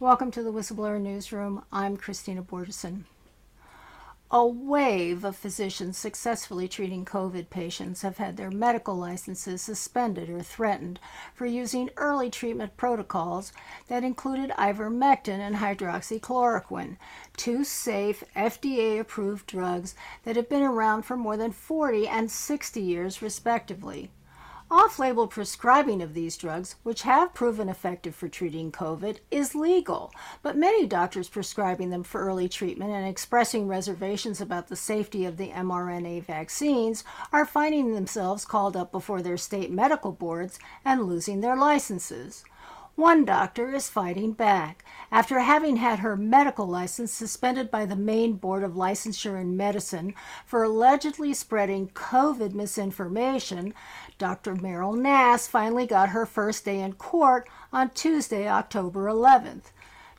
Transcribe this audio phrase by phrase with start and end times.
[0.00, 1.64] Welcome to the Whistleblower Newsroom.
[1.72, 3.02] I'm Christina Borgeson.
[4.30, 10.40] A wave of physicians successfully treating COVID patients have had their medical licenses suspended or
[10.40, 11.00] threatened
[11.34, 13.52] for using early treatment protocols
[13.88, 16.96] that included ivermectin and hydroxychloroquine,
[17.36, 22.80] two safe FDA approved drugs that have been around for more than 40 and 60
[22.80, 24.12] years, respectively.
[24.70, 30.12] Off label prescribing of these drugs, which have proven effective for treating COVID, is legal,
[30.42, 35.38] but many doctors prescribing them for early treatment and expressing reservations about the safety of
[35.38, 41.40] the mRNA vaccines are finding themselves called up before their state medical boards and losing
[41.40, 42.44] their licenses.
[42.98, 44.84] One doctor is fighting back.
[45.12, 50.14] After having had her medical license suspended by the Maine Board of Licensure in Medicine
[50.44, 53.72] for allegedly spreading COVID misinformation,
[54.18, 54.56] Dr.
[54.56, 59.70] Meryl Nass finally got her first day in court on Tuesday, October 11th.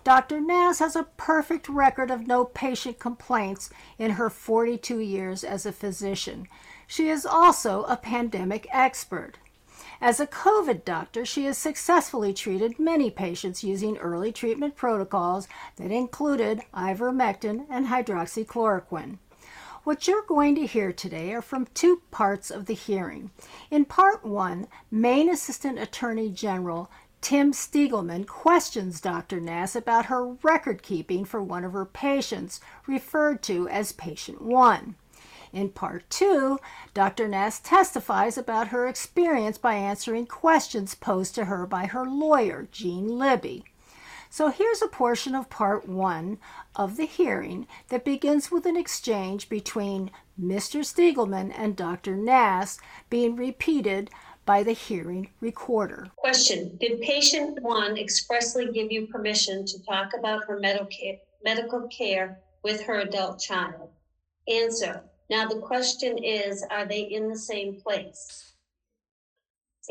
[0.06, 0.40] Dr.
[0.40, 5.74] Nass has a perfect record of no patient complaints in her 42 years as a
[5.74, 6.48] physician.
[6.88, 9.38] She is also a pandemic expert.
[10.00, 15.92] As a COVID doctor, she has successfully treated many patients using early treatment protocols that
[15.92, 19.18] included ivermectin and hydroxychloroquine.
[19.90, 23.32] What you're going to hear today are from two parts of the hearing.
[23.72, 29.40] In part one, Maine Assistant Attorney General Tim Stiegelman questions Dr.
[29.42, 34.94] Nass about her record keeping for one of her patients, referred to as Patient 1.
[35.54, 36.60] In part two,
[36.94, 37.28] Dr.
[37.28, 43.18] Nass testifies about her experience by answering questions posed to her by her lawyer, Gene
[43.18, 43.66] Libby.
[44.30, 46.38] So here's a portion of part one
[46.76, 50.86] of the hearing that begins with an exchange between Mr.
[50.86, 52.16] Stiegelman and Dr.
[52.16, 54.10] Nass being repeated
[54.46, 56.08] by the hearing recorder.
[56.16, 61.88] Question Did patient one expressly give you permission to talk about her medical care, medical
[61.88, 63.90] care with her adult child?
[64.48, 68.49] Answer now, the question is, are they in the same place?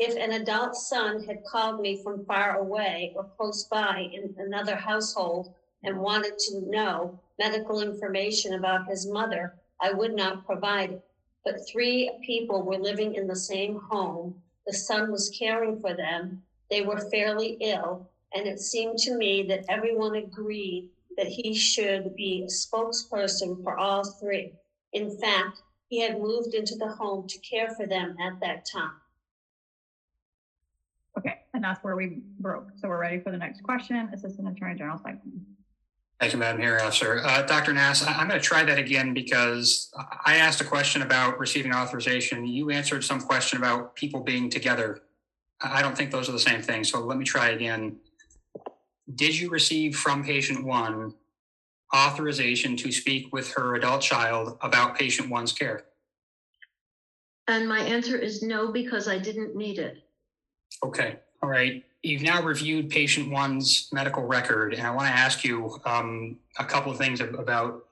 [0.01, 4.77] If an adult son had called me from far away or close by in another
[4.77, 11.05] household and wanted to know medical information about his mother, I would not provide it.
[11.43, 14.41] But three people were living in the same home.
[14.65, 16.43] The son was caring for them.
[16.69, 18.09] They were fairly ill.
[18.33, 23.77] And it seemed to me that everyone agreed that he should be a spokesperson for
[23.77, 24.53] all three.
[24.93, 28.93] In fact, he had moved into the home to care for them at that time.
[31.59, 32.69] Okay, and that's where we broke.
[32.77, 34.09] So we're ready for the next question.
[34.13, 35.41] Assistant Attorney General Stiegelman.
[36.19, 37.21] Thank you, Madam Hearing Officer.
[37.23, 37.73] Uh, Dr.
[37.73, 39.91] Nass, I- I'm going to try that again because
[40.25, 42.45] I asked a question about receiving authorization.
[42.45, 45.01] You answered some question about people being together.
[45.61, 46.83] I I don't think those are the same thing.
[46.85, 47.97] So let me try again.
[49.15, 51.13] Did you receive from patient one
[51.93, 55.85] authorization to speak with her adult child about patient one's care?
[57.47, 60.03] And my answer is no, because I didn't need it.
[60.83, 61.83] Okay, all right.
[62.01, 66.63] You've now reviewed patient one's medical record, and I want to ask you um, a
[66.63, 67.85] couple of things about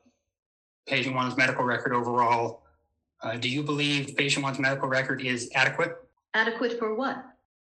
[0.86, 2.62] patient one's medical record overall.
[3.22, 5.98] Uh, do you believe patient one's medical record is adequate?
[6.34, 7.24] Adequate for what?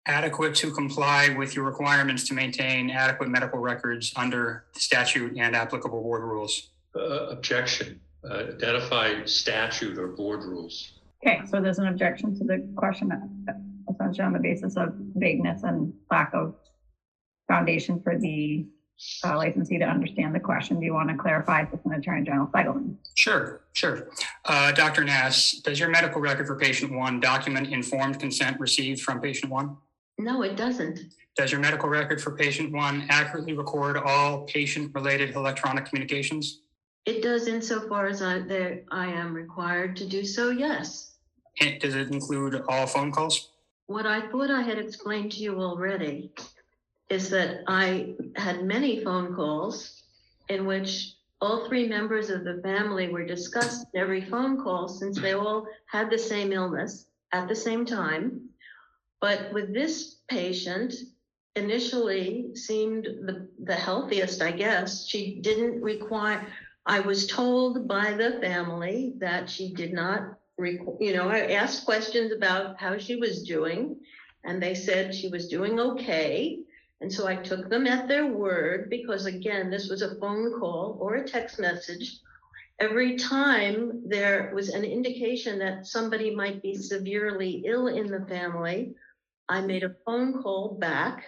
[0.06, 5.54] Adequate to comply with your requirements to maintain adequate medical records under the statute and
[5.54, 6.70] applicable board rules?
[6.96, 10.92] Uh, objection, uh, identify statute or board rules.
[11.24, 13.10] Okay, so there's an objection to the question
[13.94, 16.54] essentially on the basis of vagueness and lack of
[17.48, 18.66] foundation for the
[19.24, 20.78] uh, licensee to understand the question.
[20.78, 22.96] Do you want to clarify, Assistant Attorney General Stiegelman?
[23.14, 24.08] Sure, sure.
[24.44, 25.04] Uh, Dr.
[25.04, 29.76] Nass, does your medical record for patient one document informed consent received from patient one?
[30.18, 31.00] No, it doesn't.
[31.36, 36.60] Does your medical record for patient one accurately record all patient-related electronic communications?
[37.06, 41.14] It does insofar as I, there, I am required to do so, yes.
[41.60, 43.48] And does it include all phone calls?
[43.92, 46.32] What I thought I had explained to you already
[47.10, 50.02] is that I had many phone calls
[50.48, 51.12] in which
[51.42, 56.08] all three members of the family were discussed every phone call since they all had
[56.08, 58.48] the same illness at the same time.
[59.20, 60.94] But with this patient,
[61.54, 65.06] initially seemed the, the healthiest, I guess.
[65.06, 66.46] She didn't require,
[66.86, 72.32] I was told by the family that she did not, you know, I asked questions
[72.32, 73.96] about how she was doing,
[74.44, 76.60] and they said she was doing okay.
[77.00, 80.98] And so I took them at their word because, again, this was a phone call
[81.00, 82.20] or a text message.
[82.78, 88.94] Every time there was an indication that somebody might be severely ill in the family,
[89.48, 91.24] I made a phone call back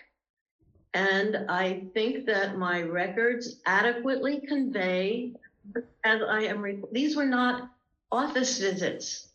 [0.95, 5.33] And I think that my records adequately convey,
[6.05, 7.69] as I am, these were not
[8.11, 9.29] office visits,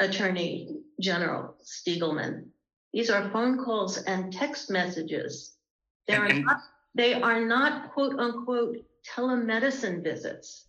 [0.00, 2.46] Attorney General Stiegelman.
[2.92, 5.56] These are phone calls and text messages.
[6.08, 6.60] They are And- not,
[6.94, 8.78] they are not quote unquote
[9.14, 10.66] telemedicine visits.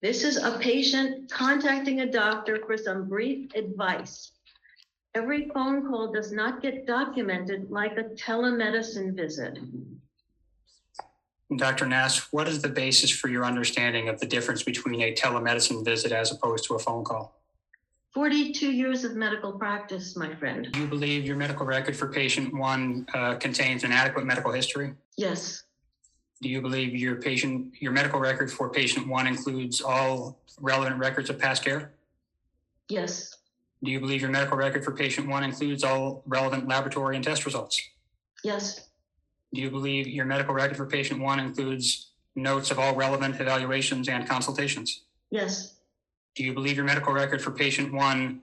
[0.00, 4.32] This is a patient contacting a doctor for some brief advice.
[5.14, 9.58] Every phone call does not get documented like a telemedicine visit.
[11.56, 11.86] Dr.
[11.86, 16.12] Nass, what is the basis for your understanding of the difference between a telemedicine visit
[16.12, 17.34] as opposed to a phone call?
[18.12, 20.68] 42 years of medical practice, my friend.
[20.72, 24.92] Do you believe your medical record for patient one uh, contains an adequate medical history?
[25.16, 25.64] Yes,
[26.42, 31.30] Do you believe your patient, your medical record for patient one includes all relevant records
[31.30, 31.92] of past care?
[32.90, 33.36] yes,
[33.82, 37.44] Do you believe your medical record for patient one includes all relevant laboratory and test
[37.46, 37.80] results?
[38.44, 38.87] yes,
[39.52, 44.08] Do you believe your medical record for patient one includes notes of all relevant evaluations
[44.08, 45.02] and consultations?
[45.30, 45.74] yes,
[46.34, 48.40] Do you believe your medical record for patient one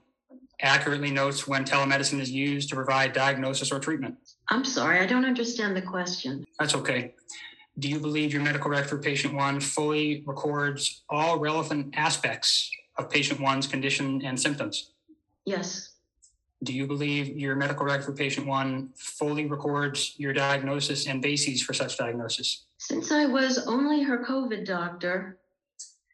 [0.60, 4.16] accurately notes when telemedicine is used to provide diagnosis or treatment?
[4.48, 6.44] I'm sorry, I don't understand the question.
[6.58, 7.14] That's okay.
[7.78, 13.10] Do you believe your medical record for patient one fully records all relevant aspects of
[13.10, 14.90] patient one's condition and symptoms?
[15.44, 15.92] Yes,
[16.62, 21.62] Do you believe your medical record for patient one fully records your diagnosis and bases
[21.62, 22.66] for such diagnosis?
[22.78, 25.38] since I was only her COVID doctor,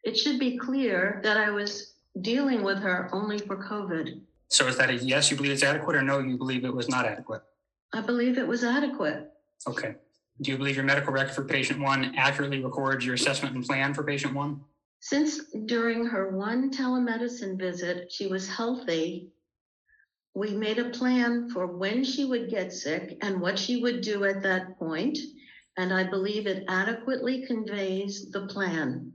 [0.03, 4.21] it should be clear that I was dealing with her only for COVID.
[4.49, 6.89] So is that a yes, you believe it's adequate, or no, you believe it was
[6.89, 7.41] not adequate?
[7.93, 9.31] I believe it was adequate.
[9.67, 9.95] Okay.
[10.41, 13.93] Do you believe your medical record for patient one accurately records your assessment and plan
[13.93, 14.61] for patient one?
[14.99, 19.29] Since during her one telemedicine visit, she was healthy,
[20.35, 24.25] we made a plan for when she would get sick and what she would do
[24.25, 25.17] at that point,
[25.75, 29.11] And I believe it adequately conveys the plan.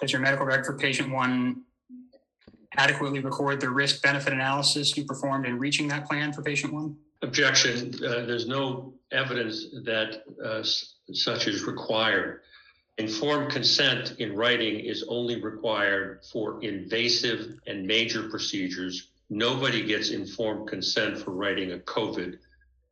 [0.00, 1.62] Does your medical record for patient one
[2.76, 6.96] adequately record the risk benefit analysis you performed in reaching that plan for patient one?
[7.22, 12.40] Objection, uh, there's no evidence that uh, s- such is required.
[12.98, 19.10] Informed consent in writing is only required for invasive and major procedures.
[19.30, 22.38] Nobody gets informed consent for writing a COVID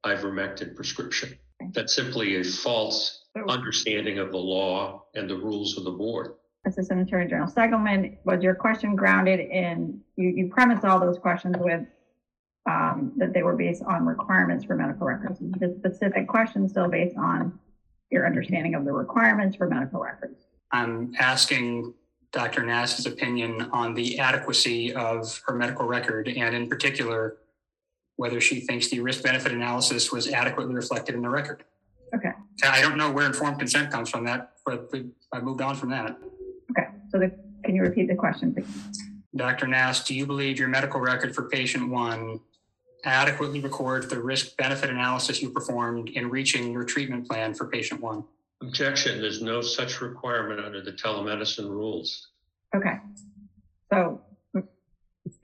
[0.06, 1.36] ivermectin prescription.
[1.72, 6.34] That's simply a false understanding of the law and the rules of the board.
[6.64, 11.56] Assistant Attorney General Stegelman, was your question grounded in, you, you premised all those questions
[11.58, 11.84] with
[12.68, 15.40] um, that they were based on requirements for medical records.
[15.40, 17.58] Is The specific question still based on
[18.10, 20.46] your understanding of the requirements for medical records.
[20.70, 21.94] I'm asking
[22.32, 22.64] Dr.
[22.64, 27.38] Nass's opinion on the adequacy of her medical record and in particular,
[28.16, 31.64] whether she thinks the risk benefit analysis was adequately reflected in the record.
[32.14, 32.30] Okay.
[32.64, 34.92] I don't know where informed consent comes from that, but
[35.32, 36.18] I moved on from that.
[36.70, 37.32] Okay, so the,
[37.64, 38.66] can you repeat the question, please?
[39.36, 39.66] Dr.
[39.66, 42.40] Nass, do you believe your medical record for patient one
[43.04, 48.00] adequately records the risk benefit analysis you performed in reaching your treatment plan for patient
[48.00, 48.24] one?
[48.62, 52.28] Objection, there's no such requirement under the telemedicine rules.
[52.74, 52.98] Okay.
[53.92, 54.20] So,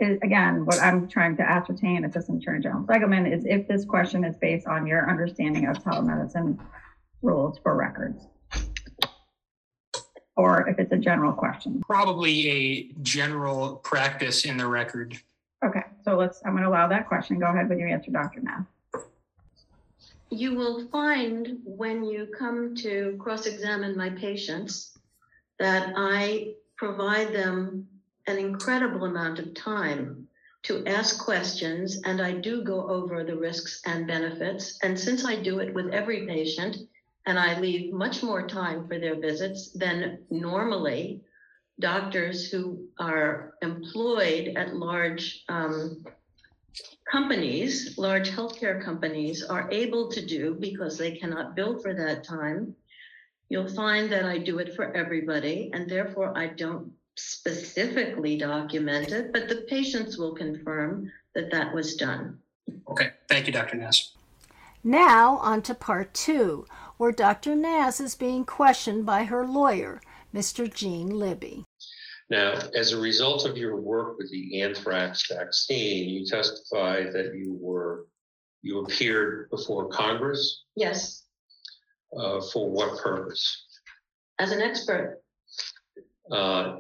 [0.00, 4.24] i- again, what I'm trying to ascertain, Assistant Attorney General Stegelman, is if this question
[4.24, 6.58] is based on your understanding of telemedicine
[7.22, 8.26] rules for records.
[10.36, 11.80] Or if it's a general question.
[11.86, 15.16] Probably a general practice in the record.
[15.64, 17.38] Okay, so let's, I'm gonna allow that question.
[17.38, 18.40] Go ahead with your answer, Dr.
[18.40, 18.64] Nass.
[20.34, 24.98] You will find when you come to cross-examine my patients
[25.60, 27.86] that I provide them
[28.26, 30.26] an incredible amount of time
[30.64, 34.76] to ask questions, and I do go over the risks and benefits.
[34.82, 36.78] And since I do it with every patient,
[37.26, 41.20] and I leave much more time for their visits than normally,
[41.78, 46.04] doctors who are employed at large um,
[47.10, 52.74] companies, large healthcare companies are able to do because they cannot bill for that time.
[53.48, 59.32] You'll find that I do it for everybody and therefore I don't specifically document it,
[59.32, 62.38] but the patients will confirm that that was done.
[62.88, 63.76] Okay, thank you, Dr.
[63.76, 64.12] Nass.
[64.82, 66.66] Now, on to part two,
[66.96, 67.54] where Dr.
[67.54, 70.00] Nass is being questioned by her lawyer,
[70.34, 70.72] Mr.
[70.72, 71.64] Gene Libby.
[72.30, 77.56] Now, as a result of your work with the anthrax vaccine, you testified that you
[77.60, 78.06] were,
[78.62, 80.64] you appeared before Congress.
[80.76, 81.22] Yes,
[82.16, 83.66] Uh, for what purpose?
[84.38, 85.20] as an expert,
[86.30, 86.78] Uh,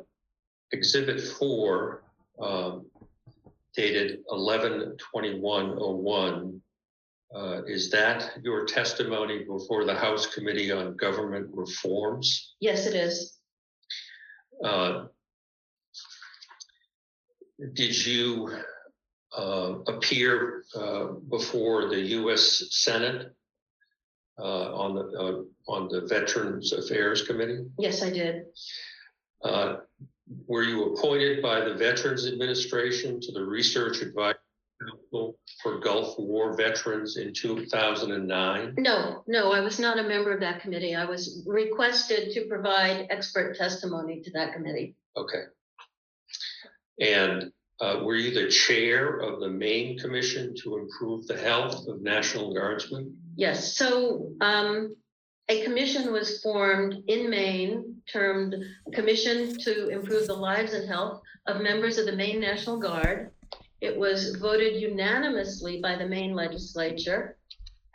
[0.72, 2.02] Exhibit four,
[2.40, 2.90] um,
[3.76, 6.62] dated eleven twenty-one oh one,
[7.34, 12.54] Uh, Is that your testimony before the House Committee on Government Reforms?
[12.60, 13.38] Yes, it is.
[14.64, 15.06] Uh,
[17.72, 18.52] Did you
[19.36, 22.64] uh, appear uh, before the U.S.
[22.70, 23.34] Senate
[24.38, 27.64] uh, on the, uh, on the Veterans Affairs Committee?
[27.78, 28.46] Yes, I did.
[29.42, 29.76] Uh,
[30.46, 34.38] Were you appointed by the Veterans Administration to the Research Advisory
[34.80, 38.74] Council for Gulf War Veterans in 2009?
[38.78, 40.94] No, no, I was not a member of that committee.
[40.96, 44.96] I was requested to provide expert testimony to that committee.
[45.16, 45.44] Okay.
[47.00, 52.00] And uh, were you the chair of the Maine Commission to improve the health of
[52.00, 53.16] National Guardsmen?
[53.36, 54.94] Yes, so um,
[55.48, 58.54] a commission was formed in Maine termed
[58.92, 63.30] Commission to Improve the Lives and Health of Members of the Maine National Guard.
[63.80, 67.36] It was voted unanimously by the Maine legislature.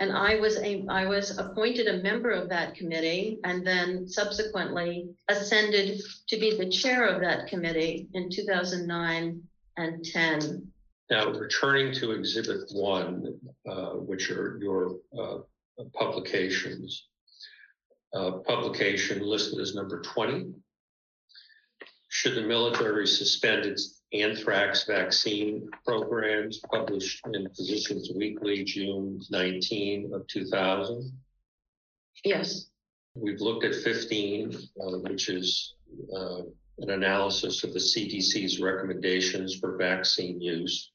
[0.01, 5.09] And I was a, I was appointed a member of that committee and then subsequently
[5.27, 9.43] ascended to be the chair of that committee in 2009
[9.75, 10.71] and 10.
[11.09, 15.39] Now, returning to Exhibit 1, uh, which are your uh,
[15.93, 17.07] publications.
[18.13, 20.53] uh, Publication listed as number 20.
[22.09, 30.25] Should the military suspend its anthrax vaccine programs published in Physicians Weekly, June 19 of
[30.27, 31.11] 2000?
[32.23, 32.69] Yes,
[33.15, 35.75] We've looked at 15, uh, which is
[36.15, 36.41] uh,
[36.77, 40.91] an analysis of the CDC's recommendations for vaccine use,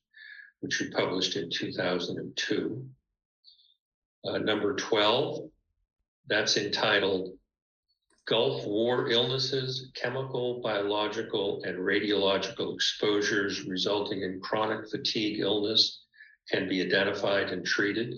[0.61, 2.87] which we published in 2002.
[4.25, 5.51] Uh, Number 12,
[6.29, 7.37] that's entitled
[8.27, 16.01] Gulf War Illnesses, Chemical, Biological, and Radiological Exposures Resulting in Chronic Fatigue Illness
[16.51, 18.15] Can Be Identified and Treated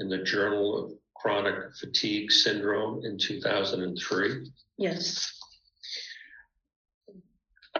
[0.00, 4.50] in the Journal of Chronic Fatigue Syndrome in 2003.
[4.78, 5.30] yes,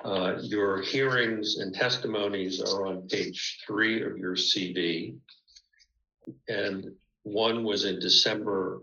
[0.04, 5.16] Uh, Your hearings and testimonies are on page three of your CV.
[6.48, 6.92] And
[7.24, 8.82] one was in December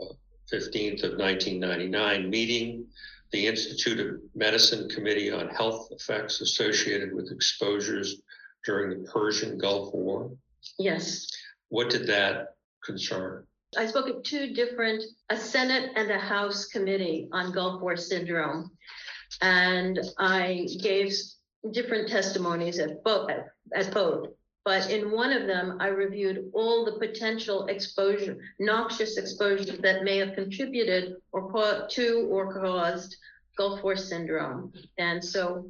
[0.00, 0.14] uh,
[0.52, 2.86] 15th of 1999, meeting
[3.32, 8.20] the Institute of Medicine Committee on Health Effects Associated with Exposures
[8.64, 10.30] during the Persian Gulf War.
[10.78, 11.26] yes.
[11.70, 13.46] What did that concern?
[13.78, 18.70] I spoke at two different, a Senate and a House committee on Gulf War syndrome.
[19.40, 21.14] And I gave
[21.70, 23.30] different testimonies at both,
[23.74, 24.28] at both.
[24.64, 30.18] But in one of them, I reviewed all the potential exposure, noxious exposures that may
[30.18, 33.16] have contributed or to or caused
[33.56, 34.72] Gulf War syndrome.
[34.98, 35.68] And so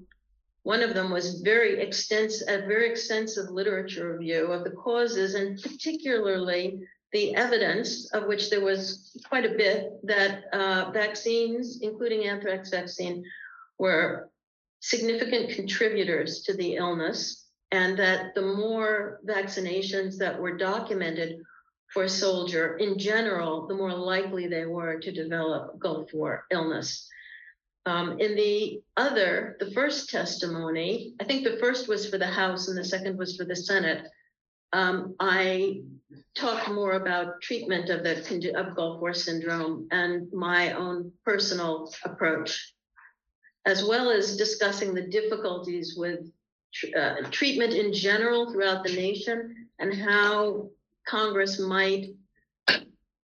[0.62, 5.60] one of them was very extensive, a very extensive literature review of the causes and
[5.60, 6.80] particularly
[7.12, 13.24] the evidence of which there was quite a bit that uh, vaccines, including anthrax vaccine,
[13.78, 14.30] were
[14.80, 17.41] significant contributors to the illness,
[17.72, 21.40] and that the more vaccinations that were documented
[21.92, 27.08] for a soldier in general, the more likely they were to develop Gulf War illness.
[27.84, 32.68] Um, in the other, the first testimony, I think the first was for the House
[32.68, 34.06] and the second was for the Senate.
[34.72, 35.82] Um, I
[36.36, 42.74] talked more about treatment of the of Gulf War syndrome and my own personal approach,
[43.66, 46.20] as well as discussing the difficulties with
[46.72, 50.68] tr- uh, treatment in general throughout the nation and how
[51.06, 52.14] Congress might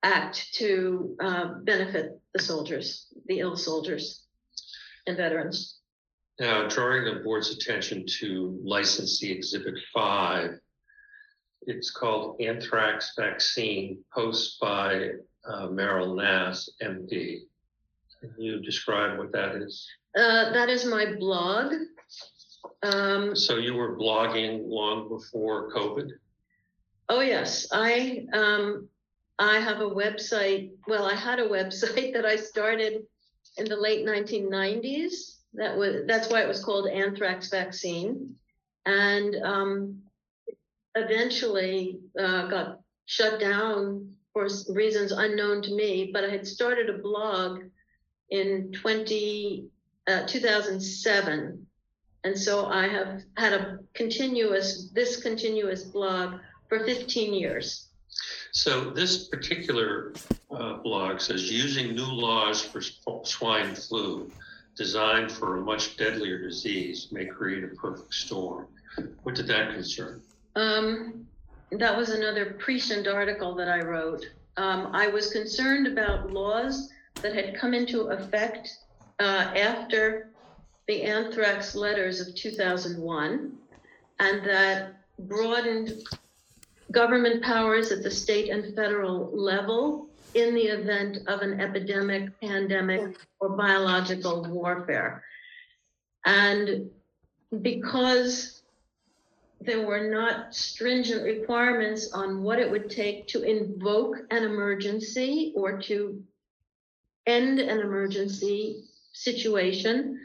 [0.03, 4.25] act to uh, benefit the soldiers, the ill soldiers
[5.07, 5.79] and veterans.
[6.39, 10.51] Now, drawing the board's attention to licensee exhibit five,
[11.63, 15.11] it's called anthrax vaccine post by
[15.49, 17.41] uh, Meryl Nass, MD.
[18.21, 19.87] Can you describe what that is?
[20.17, 21.73] Uh, that is my blog.
[22.83, 26.11] Um, So you were blogging long before COVID?
[27.11, 28.89] oh yes, I, um,
[29.39, 30.71] I have a website.
[30.87, 33.03] Well, I had a website that I started
[33.57, 35.39] in the late nineteen nineties.
[35.55, 38.35] That was, that's why it was called Anthrax Vaccine.
[38.87, 40.03] And, um,
[40.95, 46.91] eventually, uh, got shut down for s- reasons unknown to me, but I had started
[46.91, 47.63] a blog
[48.31, 49.69] in twenty,
[50.07, 51.67] uh, two thousand seven.
[52.25, 57.89] And so I have had a continuous, this continuous blog for 15 years.
[58.53, 60.13] So this particular
[60.51, 62.81] uh, blog says, using new laws for
[63.25, 64.31] swine flu
[64.77, 68.67] designed for a much deadlier disease may create a perfect storm.
[69.23, 70.23] What did that concern?
[70.57, 71.27] Um,
[71.73, 74.25] that was another prescient article that I wrote.
[74.57, 76.91] Um, I was concerned about laws
[77.23, 78.79] that had come into effect
[79.21, 80.31] uh, after
[80.89, 83.53] the anthrax letters of 2001
[84.21, 85.93] and that broadened
[86.91, 93.19] government powers at the state and federal level in the event of an epidemic, pandemic,
[93.39, 95.23] or biological warfare.
[96.25, 96.91] And
[97.63, 98.63] because
[99.61, 105.79] there were not stringent requirements on what it would take to invoke an emergency or
[105.83, 106.23] to
[107.27, 110.19] end an emergency situation,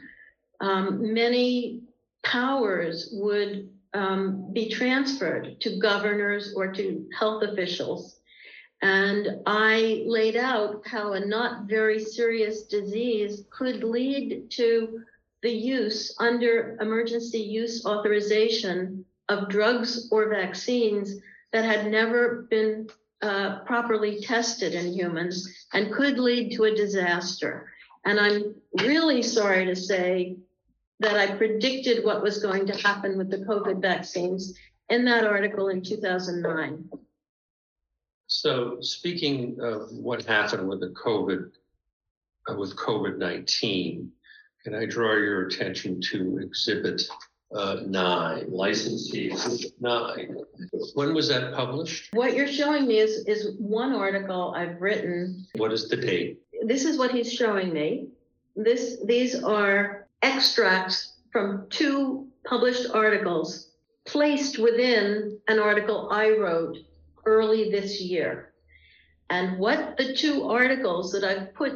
[0.64, 1.82] um, many
[2.22, 8.18] powers would um, be transferred to governors or to health officials.
[8.80, 15.02] And I laid out how a not very serious disease could lead to
[15.42, 21.20] the use under emergency use authorization of drugs or vaccines
[21.52, 22.88] that had never been
[23.20, 27.70] uh, properly tested in humans and could lead to a disaster.
[28.06, 30.36] And I'm really sorry to say
[31.00, 34.54] that I predicted what was going to happen with the COVID vaccines
[34.88, 36.88] in that article in 2009.
[38.26, 41.50] So speaking of what happened with the COVID,
[42.50, 44.08] uh, with COVID-19,
[44.62, 47.02] can I draw your attention to exhibit
[47.54, 50.36] uh, nine, licensee exhibit nine?
[50.94, 52.12] When was that published?
[52.14, 55.46] What you're showing me is, is one article I've written.
[55.56, 56.40] What is the date?
[56.66, 58.08] This is what he's showing me.
[58.56, 63.70] This, these are extracts from two published articles
[64.06, 66.78] placed within an article I wrote
[67.26, 68.52] early this year.
[69.30, 71.72] And what the two articles that I've put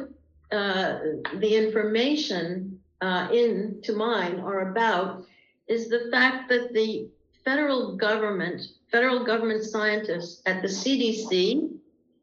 [0.51, 0.99] uh,
[1.35, 5.25] the information uh, into mine are about
[5.67, 7.07] is the fact that the
[7.45, 11.69] federal government, federal government scientists at the CDC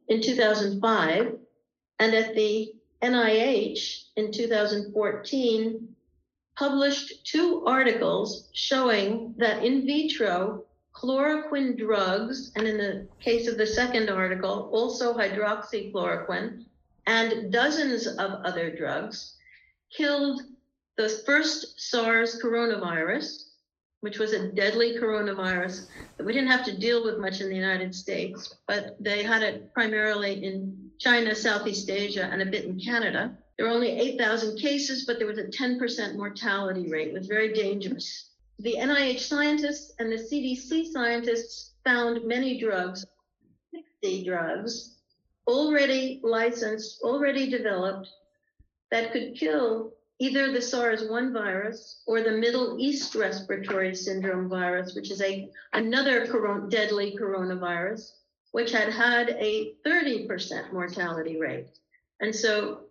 [0.09, 1.39] in 2005
[1.99, 5.96] and at the NIH in 2014
[6.57, 10.65] published two articles showing that in vitro
[10.95, 16.65] chloroquine drugs, and in the case of the second article, also hydroxychloroquine,
[17.07, 19.35] and dozens of other drugs,
[19.95, 20.41] killed
[20.97, 23.51] the first SARS coronavirus,
[24.01, 27.57] which was a deadly coronavirus that we didn't have to deal with much in the
[27.57, 32.81] United States, but they had it primarily in China, Southeast Asia, and a bit in
[32.81, 33.37] Canada.
[33.57, 37.09] There were only 8,000 cases, but there was a 10% mortality rate.
[37.09, 38.31] It was very dangerous.
[38.59, 43.07] The NIH scientists and the CDC scientists found many drugs,
[43.75, 44.97] 60 drugs,
[45.47, 48.09] already licensed, already developed,
[48.91, 55.11] that could kill either the SARS-1 virus or the Middle East respiratory syndrome virus, which
[55.11, 58.13] is a another coron- deadly coronavirus,
[58.53, 61.69] which had had a 30% mortality rate.
[62.21, 62.85] And so,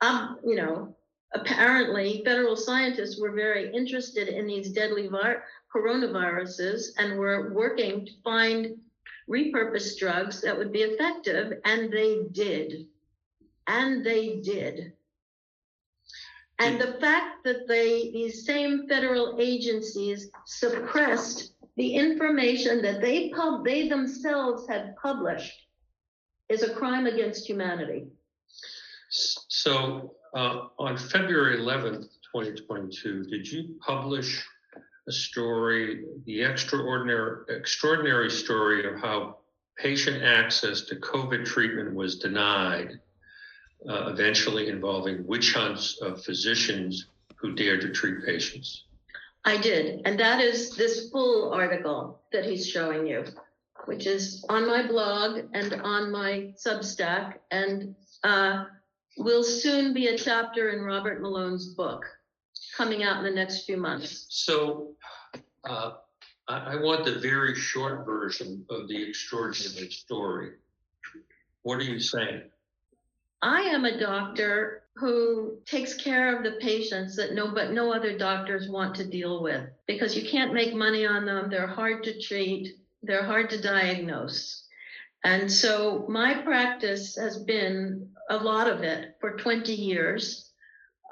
[0.00, 0.96] um, you know,
[1.34, 5.36] apparently federal scientists were very interested in these deadly vi-
[5.74, 8.76] coronaviruses and were working to find
[9.28, 12.86] repurposed drugs that would be effective, and they did.
[13.66, 14.92] And they did.
[16.58, 23.64] And the fact that they, these same federal agencies suppressed the information that they pub,
[23.64, 25.66] they themselves had published
[26.48, 28.06] is a crime against humanity.
[29.64, 32.02] So uh, on February 11th,
[32.34, 34.44] 2022, did you publish
[35.08, 39.38] a story, the extraordinary, extraordinary story of how
[39.78, 43.00] patient access to COVID treatment was denied,
[43.88, 48.84] uh, eventually involving witch hunts of physicians who dared to treat patients?
[49.46, 53.24] I did, and that is this full article that he's showing you,
[53.86, 58.66] which is on my blog and on my Substack, and uh,
[59.16, 62.04] will soon be a chapter in Robert Malone's book
[62.76, 64.26] coming out in the next few months.
[64.30, 64.92] So
[65.68, 65.92] uh,
[66.48, 70.52] I, I want the very short version of the extraordinary story.
[71.62, 72.42] What are you saying?
[73.42, 78.16] I am a doctor who takes care of the patients that no but no other
[78.16, 82.20] doctors want to deal with because you can't make money on them they're hard to
[82.20, 84.63] treat they're hard to diagnose
[85.24, 90.52] and so my practice has been a lot of it for 20 years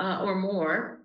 [0.00, 1.00] uh, or more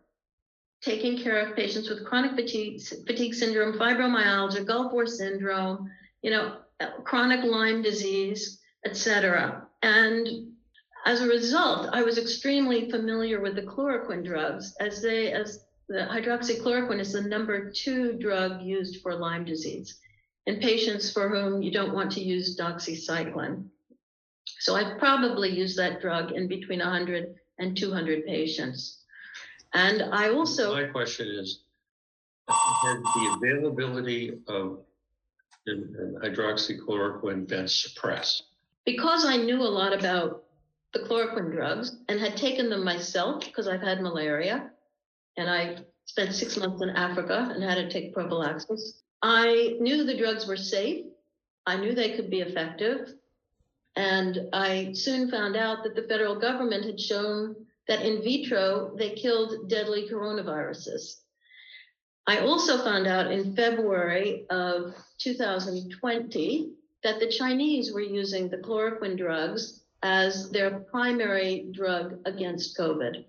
[0.82, 5.89] taking care of patients with chronic fatigue, fatigue syndrome fibromyalgia gulf war syndrome
[6.22, 6.58] you know
[7.04, 10.28] chronic lyme disease etc and
[11.08, 16.00] as a result, I was extremely familiar with the chloroquine drugs as they as the
[16.00, 19.98] hydroxychloroquine is the number two drug used for Lyme disease.
[20.47, 23.65] In patients for whom you don't want to use doxycycline.
[24.60, 29.03] So I've probably used that drug in between 100 and 200 patients.
[29.73, 30.73] And I also.
[30.73, 31.60] My question is,
[32.49, 34.79] has the availability of
[35.67, 38.43] hydroxychloroquine been suppressed?
[38.88, 40.45] because I knew a lot about
[40.93, 44.71] the chloroquine drugs and had taken them myself because I've had malaria
[45.36, 50.17] and I spent six months in Africa and had to take prophylaxis, I knew the
[50.17, 51.06] drugs were safe.
[51.65, 53.13] I knew they could be effective.
[53.95, 57.56] And I soon found out that the federal government had shown
[57.88, 61.21] that in vitro they killed deadly coronaviruses.
[62.27, 69.17] I also found out in February of 2020 that the Chinese were using the chloroquine
[69.17, 73.25] drugs as their primary drug against COVID.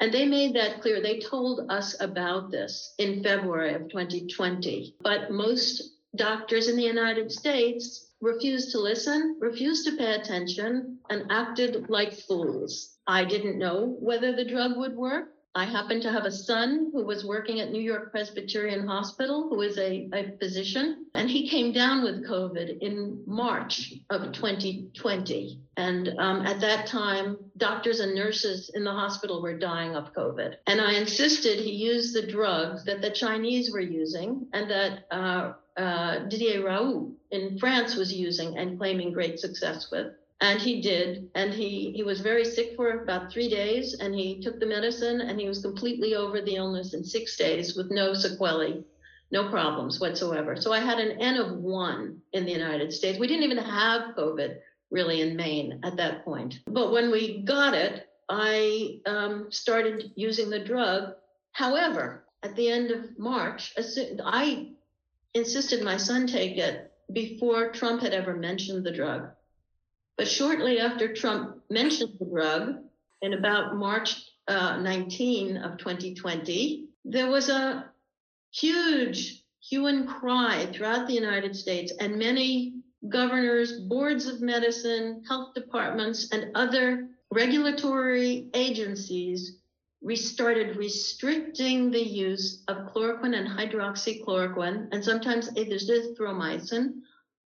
[0.00, 1.00] And they made that clear.
[1.00, 4.96] They told us about this in February of 2020.
[5.00, 5.82] But most
[6.16, 12.12] doctors in the United States refused to listen, refused to pay attention, and acted like
[12.12, 12.96] fools.
[13.06, 15.35] I didn't know whether the drug would work.
[15.56, 19.62] I happen to have a son who was working at New York Presbyterian Hospital, who
[19.62, 25.58] is a, a physician, and he came down with COVID in March of 2020.
[25.78, 30.56] And um, at that time, doctors and nurses in the hospital were dying of COVID.
[30.66, 35.52] And I insisted he use the drugs that the Chinese were using and that uh,
[35.78, 40.08] uh, Didier Raoult in France was using and claiming great success with.
[40.40, 41.30] And he did.
[41.34, 45.22] And he, he was very sick for about three days and he took the medicine
[45.22, 48.84] and he was completely over the illness in six days with no sequelae,
[49.30, 50.56] no problems whatsoever.
[50.56, 53.18] So I had an N of one in the United States.
[53.18, 54.58] We didn't even have COVID
[54.90, 56.60] really in Maine at that point.
[56.66, 61.14] But when we got it, I um, started using the drug.
[61.52, 63.74] However, at the end of March,
[64.24, 64.72] I
[65.34, 69.28] insisted my son take it before Trump had ever mentioned the drug.
[70.16, 72.82] But shortly after Trump mentioned the drug,
[73.22, 77.90] in about March uh, 19 of 2020, there was a
[78.52, 85.54] huge hue and cry throughout the United States, and many governors, boards of medicine, health
[85.54, 89.58] departments, and other regulatory agencies
[90.02, 97.00] restarted restricting the use of chloroquine and hydroxychloroquine, and sometimes azithromycin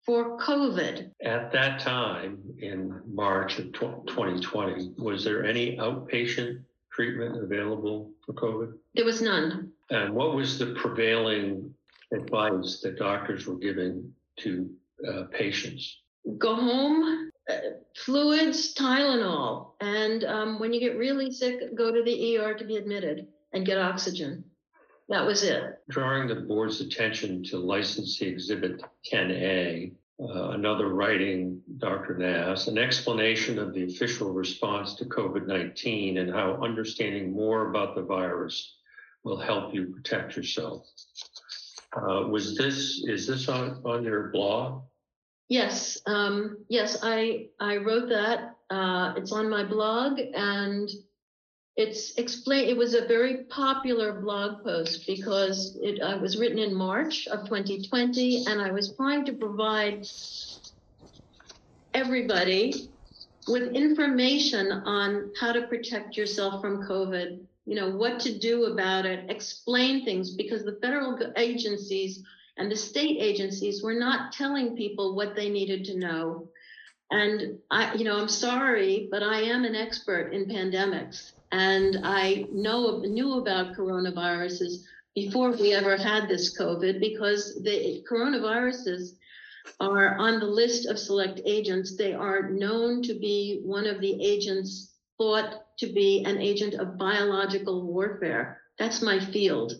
[0.06, 1.10] for COVID.
[1.22, 8.72] At that time, in March of 2020, was there any outpatient treatment available for COVID?
[8.94, 9.72] There was none.
[9.90, 11.74] And what was the prevailing
[12.12, 14.70] advice that doctors were giving to
[15.06, 16.02] uh, patients?
[16.38, 17.54] Go home, uh,
[17.96, 19.72] fluids, Tylenol.
[19.80, 23.66] And um, when you get really sick, go to the ER to be admitted and
[23.66, 24.44] get oxygen.
[25.08, 25.78] That was it.
[25.88, 32.16] Drawing the board's attention to licensee exhibit 10A, uh, another writing, Dr.
[32.18, 37.94] Nass, an explanation of the official response to COVID 19 and how understanding more about
[37.94, 38.76] the virus
[39.22, 40.86] will help you protect yourself.
[41.96, 44.82] Uh, was this, is this on, on your blog?
[45.48, 48.56] Yes, um, yes, I I wrote that.
[48.68, 50.90] Uh, it's on my blog, and
[51.76, 52.68] it's explain.
[52.68, 57.44] It was a very popular blog post because it uh, was written in March of
[57.44, 60.06] 2020, and I was trying to provide
[61.92, 62.88] everybody
[63.46, 67.40] with information on how to protect yourself from COVID.
[67.66, 69.30] You know what to do about it.
[69.30, 72.22] Explain things because the federal agencies
[72.56, 76.48] and the state agencies were not telling people what they needed to know.
[77.10, 82.46] And I, you know, I'm sorry, but I am an expert in pandemics, and I
[82.52, 84.82] know knew about coronaviruses
[85.14, 89.16] before we ever had this COVID because the coronaviruses
[89.80, 91.96] are on the list of select agents.
[91.96, 96.98] They are known to be one of the agents thought to be an agent of
[96.98, 98.60] biological warfare.
[98.78, 99.74] That's my field.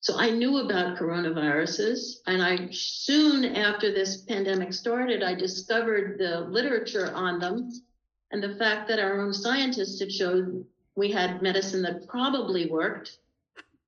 [0.00, 6.40] So I knew about coronaviruses, and I soon after this pandemic started, I discovered the
[6.40, 7.72] literature on them
[8.30, 10.64] and the fact that our own scientists had showed
[10.96, 13.18] we had medicine that probably worked.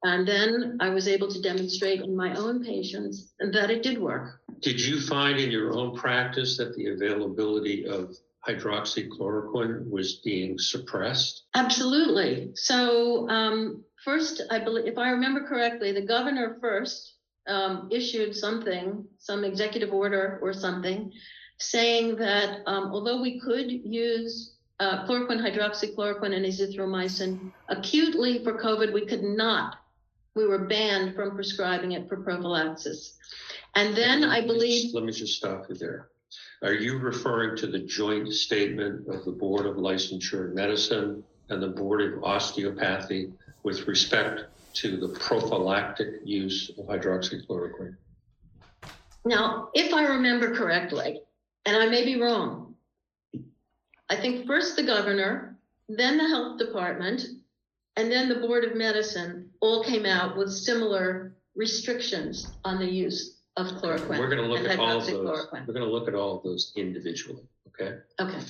[0.04, 4.40] And then I was able to demonstrate in my own patients that it did work.
[4.60, 8.16] Did you find in your own practice that the availability of
[8.46, 11.46] hydroxychloroquine was being suppressed?
[11.54, 12.50] Absolutely.
[12.54, 17.14] So um, first, I believe, if I remember correctly, the governor first
[17.48, 21.10] um, issued something, some executive order or something,
[21.58, 28.92] saying that um, although we could use uh, chloroquine, hydroxychloroquine, and azithromycin acutely for COVID,
[28.92, 29.76] we could not.
[30.34, 33.16] We were banned from prescribing it for prophylaxis.
[33.74, 36.10] And then I Let me just- believe, Let me just stop you there.
[36.62, 41.62] Are you referring to the joint statement of the Board of Licensure in Medicine and
[41.62, 47.96] the Board of Osteopathy with respect to the prophylactic use of hydroxychloroquine?
[49.24, 51.20] now, if I remember correctly,
[51.66, 52.74] and I may be wrong,
[54.10, 57.26] I think first the governor, then the health department,
[57.96, 63.36] and then the Board of Medicine all came out with similar restrictions on the use
[63.56, 64.18] of chloroquine.
[64.18, 65.66] We're gonna look at all of those, hydroxychloroquine.
[65.66, 67.98] we're gonna look at all of those individually, okay?
[68.20, 68.40] Okay,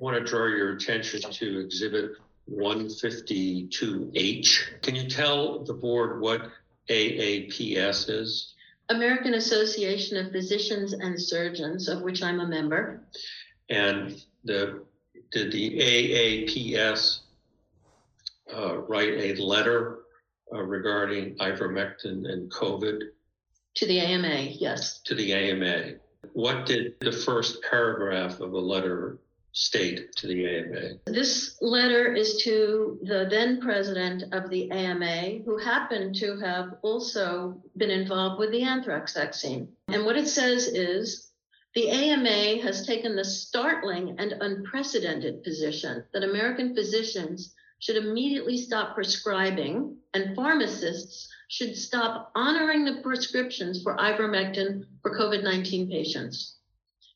[0.00, 2.12] Want to draw your attention to Exhibit
[2.50, 4.82] 152H.
[4.82, 6.50] Can you tell the board what
[6.88, 8.54] AAPS is?
[8.90, 13.02] American Association of Physicians and Surgeons, of which I'm a member.
[13.68, 14.82] And the,
[15.30, 17.20] did the AAPS
[18.54, 20.00] uh, write a letter
[20.52, 23.02] uh, regarding ivermectin and COVID
[23.76, 25.00] To the AMA, yes.
[25.00, 25.94] to the AMA?
[26.32, 29.18] What did the first paragraph of the letter
[29.52, 30.94] state to the AMA?
[31.06, 37.60] This letter is to the then president of the AMA, who happened to have also
[37.76, 39.68] been involved with the anthrax vaccine.
[39.88, 41.27] And what it says is
[41.74, 48.94] the AMA has taken the startling and unprecedented position that American physicians should immediately stop
[48.94, 56.56] prescribing and pharmacists should stop honoring the prescriptions for ivermectin for COVID 19 patients.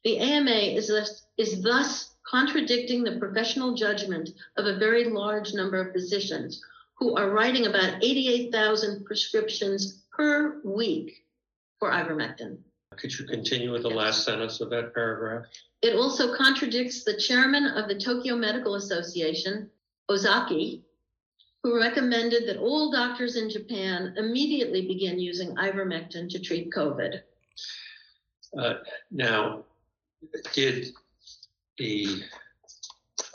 [0.04, 5.80] The AMA is thus, is thus contradicting the professional judgment of a very large number
[5.80, 6.62] of physicians
[6.98, 11.24] who are writing about 88,000 prescriptions per week
[11.78, 12.58] for ivermectin.
[12.96, 15.46] Could you continue with the last sentence of that paragraph?
[15.82, 19.70] It also contradicts the chairman of the Tokyo Medical Association,
[20.08, 20.84] Ozaki,
[21.62, 27.20] who recommended that all doctors in Japan immediately begin using ivermectin to treat COVID.
[28.58, 28.74] Uh,
[29.10, 29.64] Now,
[30.52, 30.92] did
[31.78, 32.22] the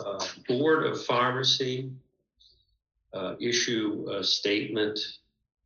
[0.05, 1.91] uh, Board of Pharmacy
[3.13, 4.99] uh, issue a statement,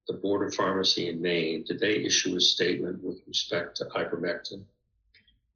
[0.07, 4.63] the Board of Pharmacy in Maine, did they issue a statement with respect to ivermectin?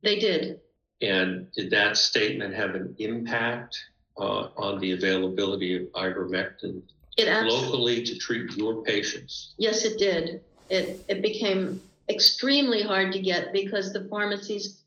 [0.04, 0.62] They did.
[1.02, 3.78] And did that statement have an impact
[4.18, 6.82] uh, on the availability of ivermectin
[7.18, 9.56] It locally to treat your patients?
[9.58, 10.42] yes, it did.
[10.70, 14.82] It, it became extremely hard to get because the pharmacies,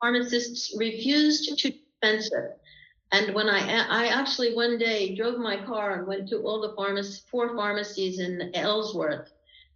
[0.00, 2.58] pharmacists refused to dispense it.
[3.12, 6.74] And when I, I actually one day drove my car and went to all the
[6.76, 9.30] pharmacies, four pharmacies in Ellsworth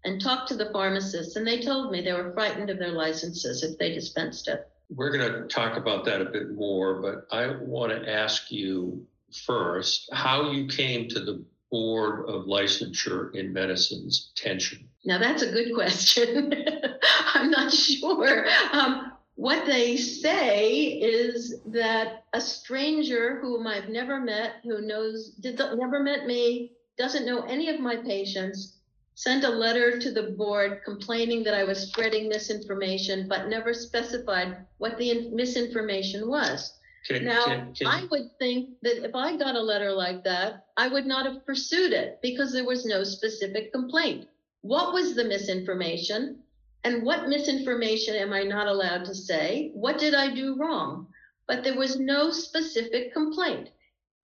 [0.05, 3.63] and talked to the pharmacists, and they told me they were frightened of their licenses
[3.63, 4.69] if they dispensed it.
[4.95, 9.07] We're going to talk about that a bit more, but I want to ask you
[9.47, 14.87] first how you came to the Board of Licensure in Medicine's attention.
[15.07, 16.53] Now that's a good question.
[17.35, 18.47] I'm not sure.
[18.73, 25.59] Um, what they say is that a stranger whom I've never met, who knows, did
[25.59, 28.79] never met me, doesn't know any of my patients,
[29.15, 34.67] sent a letter to the board complaining that I was spreading misinformation, but never specified
[34.79, 36.79] what the in- misinformation was.
[37.07, 40.67] Can, Now, can, can, I would think that if I got a letter like that,
[40.77, 44.29] I would not have pursued it because there was no specific complaint.
[44.61, 46.42] What was the misinformation?
[46.85, 49.71] And what misinformation am I not allowed to say?
[49.75, 51.07] What did I do wrong?
[51.47, 53.71] But there was no specific complaint.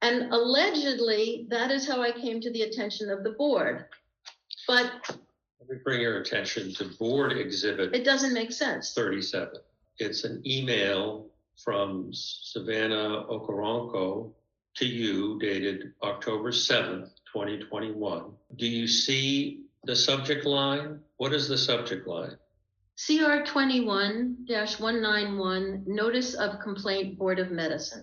[0.02, 3.86] And allegedly, that is how I came to the attention of the board.
[4.66, 4.92] But
[5.60, 8.92] let me bring your attention to Board Exhibit it doesn't make sense.
[8.94, 9.54] 37.
[9.98, 14.30] It's an email from Savannah Okoronkwo
[14.76, 18.24] to you dated October 7th, 2021.
[18.56, 21.00] Do you see the subject line?
[21.16, 22.36] What is the subject line?
[23.06, 24.44] CR twenty-one
[24.78, 28.02] one nine one, Notice of Complaint Board of Medicine.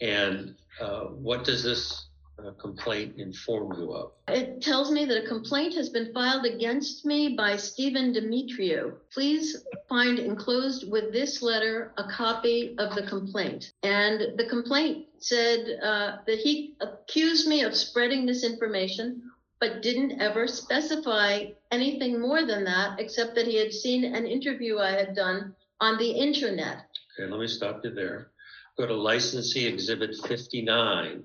[0.00, 2.06] And uh, what does this
[2.38, 4.12] uh, complaint inform you of?
[4.28, 8.94] It tells me that a complaint has been filed against me by Stephen Demetriou.
[9.12, 13.72] Please find enclosed with this letter a copy of the complaint.
[13.82, 19.29] And the complaint said uh, that he accused me of spreading misinformation,
[19.60, 24.78] but didn't ever specify anything more than that, except that he had seen an interview
[24.78, 26.86] I had done on the internet.
[27.18, 28.30] Okay, let me stop you there.
[28.78, 31.22] Go to licensee exhibit 59.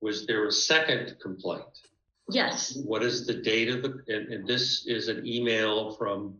[0.00, 1.62] Was there a second complaint?
[2.30, 6.34] Yes, What is the date of the, and, and this is an email from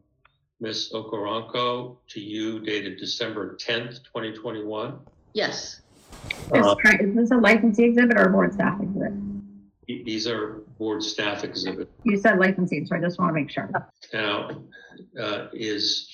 [0.60, 0.90] Ms.
[0.94, 4.98] Okoronkwo to you dated December 10th, 2021?
[5.34, 5.80] yes.
[6.54, 9.12] Is Uh, is this a licensee exhibit or a board staff exhibit?
[9.86, 11.90] These are board staff exhibits.
[12.04, 13.70] You said licensing, so I just want to make sure.
[14.12, 14.50] Now,
[15.20, 16.08] uh, is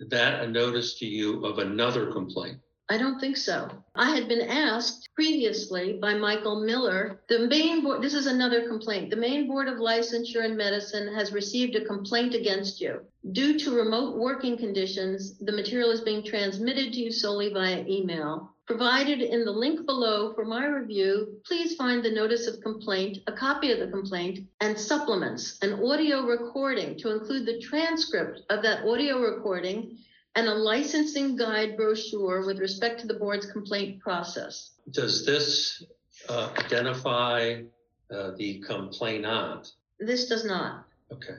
[0.00, 2.58] that a notice to you of another complaint?
[2.90, 3.70] I don't think so.
[3.94, 9.10] I had been asked previously by Michael Miller, the Maine board, this is another complaint.
[9.10, 13.00] The Maine Board of Licensure in Medicine has received a complaint against you.
[13.30, 18.49] Due to remote working conditions, the material is being transmitted to you solely via email.
[18.70, 23.32] Provided in the link below for my review, please find the notice of complaint, a
[23.32, 28.86] copy of the complaint, and supplements, an audio recording to include the transcript of that
[28.86, 29.98] audio recording
[30.36, 34.70] and a licensing guide brochure with respect to the board's complaint process.
[34.92, 35.82] Does this
[36.28, 37.62] uh, identify
[38.08, 39.72] uh, the complainant?
[39.98, 40.84] This does not.
[41.10, 41.38] Okay.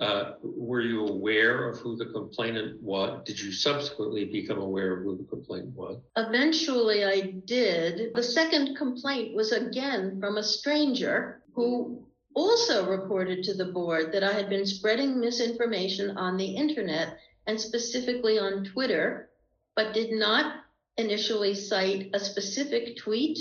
[0.00, 3.22] Uh, Were you aware of who the complainant was?
[3.26, 5.98] Did you subsequently become aware of who the complainant was?
[6.16, 8.14] Eventually, I did.
[8.14, 12.02] The second complaint was again from a stranger who
[12.34, 17.60] also reported to the board that I had been spreading misinformation on the internet and
[17.60, 19.28] specifically on Twitter,
[19.76, 20.62] but did not
[20.96, 23.38] initially cite a specific tweet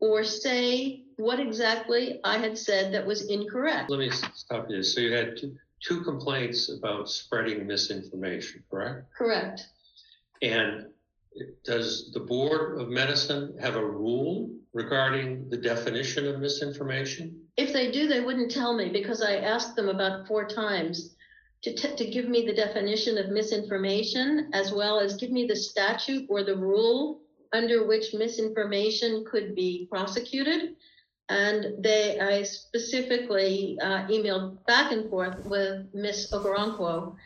[0.00, 3.90] or say what exactly I had said that was incorrect.
[3.90, 4.82] Let me stop you.
[4.82, 9.06] So you had two, two complaints about spreading misinformation, correct?
[9.16, 9.66] Correct.
[10.42, 10.86] And
[11.64, 17.40] does the Board of Medicine have a rule regarding the definition of misinformation?
[17.56, 21.14] If they do, they wouldn't tell me because I asked them about four times
[21.62, 25.56] to, t- to give me the definition of misinformation as well as give me the
[25.56, 27.20] statute or the rule
[27.52, 30.74] under which misinformation could be prosecuted.
[31.28, 37.16] And they, I specifically uh, emailed back and forth with Miss Okoronkwo,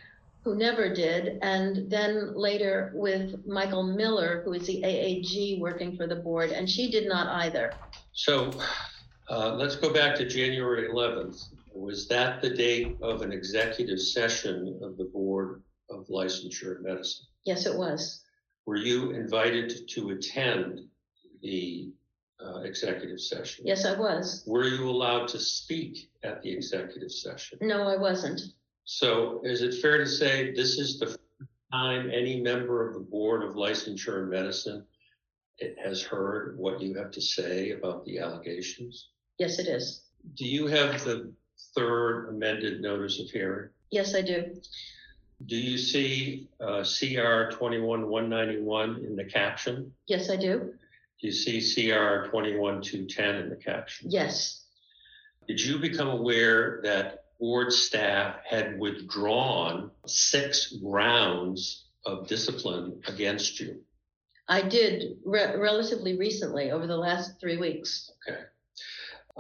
[0.44, 6.06] who never did, and then later with Michael Miller, who is the AAG working for
[6.06, 7.72] the board, and she did not either.
[8.12, 8.52] So
[9.28, 11.48] uh, let's go back to January 11th.
[11.74, 17.26] Was that the date of an executive session of the Board of Licensure in Medicine?
[17.44, 18.22] Yes, it was.
[18.64, 20.80] Were you invited to attend
[21.42, 21.92] the
[22.44, 23.66] uh, executive session?
[23.66, 24.44] Yes, I was.
[24.46, 27.58] Were you allowed to speak at the executive session?
[27.60, 28.40] No, I wasn't.
[28.84, 31.18] So is it fair to say this is the first
[31.72, 34.84] time any member of the Board of Licensure in Medicine
[35.82, 39.08] has heard what you have to say about the allegations?
[39.38, 40.02] Yes, it is.
[40.34, 41.32] Do you have the
[41.74, 43.70] third amended notice of hearing?
[43.90, 44.60] Yes, I do.
[45.46, 49.92] Do you see uh, CR 21191 in the caption?
[50.06, 50.74] Yes, I do.
[51.20, 54.10] Do you see CR 21210 in the caption?
[54.10, 54.64] Yes.
[55.48, 63.80] Did you become aware that board staff had withdrawn six rounds of discipline against you?
[64.48, 68.10] I did re- relatively recently, over the last three weeks.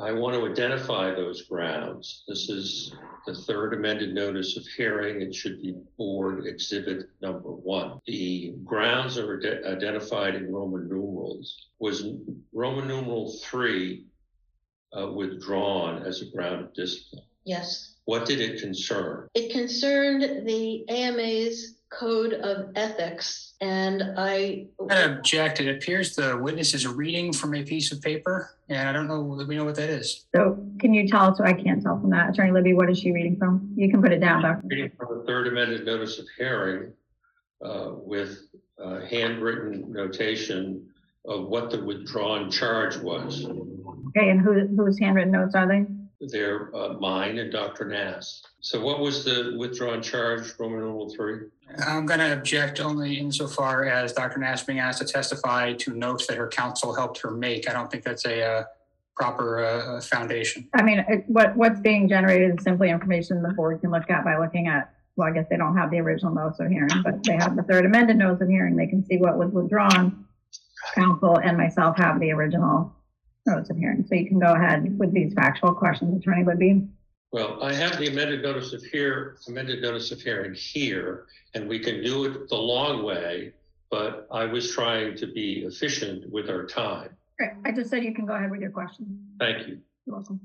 [0.00, 2.22] I want to identify those grounds.
[2.28, 2.94] This is
[3.26, 5.20] the third amended notice of hearing.
[5.20, 7.98] It should be board exhibit number one.
[8.06, 11.66] The grounds are ide- identified in Roman numerals.
[11.80, 12.04] Was
[12.52, 14.04] Roman numeral three
[14.96, 17.24] uh, withdrawn as a ground of discipline?
[17.44, 17.96] Yes.
[18.04, 19.26] What did it concern?
[19.34, 24.66] It concerned the AMA's code of ethics, and I.
[24.90, 25.60] I object.
[25.60, 29.36] It appears the witness is reading from a piece of paper, and I don't know
[29.36, 30.26] that we know what that is.
[30.34, 32.30] So can you tell us, I can't tell from that.
[32.30, 33.72] Attorney Libby, what is she reading from?
[33.76, 34.66] You can put it down, Doctor.
[34.66, 36.92] Reading from the third amended notice of hearing
[37.64, 38.48] uh, with
[38.82, 40.86] uh, handwritten notation
[41.26, 43.44] of what the withdrawn charge was.
[43.44, 45.84] Okay, and who, whose handwritten notes are they?
[46.20, 47.84] They're uh, mine and Dr.
[47.84, 48.42] Nass.
[48.60, 51.46] So what was the withdrawn charge, Roman numeral three?
[51.86, 54.40] I'm going to object only insofar as Dr.
[54.40, 57.70] Nass being asked to testify to notes that her counsel helped her make.
[57.70, 58.64] I don't think that's a uh,
[59.14, 60.68] proper uh, foundation.
[60.74, 64.38] I mean, what, what's being generated is simply information the board can look at by
[64.38, 67.34] looking at, well, I guess they don't have the original notice of hearing, but they
[67.34, 68.74] have the third amended notice of hearing.
[68.74, 70.24] They can see what was withdrawn.
[70.94, 72.94] Counsel and myself have the original
[73.48, 74.04] notice of hearing.
[74.06, 76.86] So you can go ahead with these factual questions, Attorney Libby.
[77.32, 81.78] Well, I have the amended notice of here, amended notice of hearing here, and we
[81.78, 83.52] can do it the long way,
[83.90, 87.10] but I was trying to be efficient with our time.
[87.38, 87.52] Great.
[87.64, 89.26] I just said you can go ahead with your question.
[89.38, 89.78] Thank you.
[90.06, 90.40] You're welcome.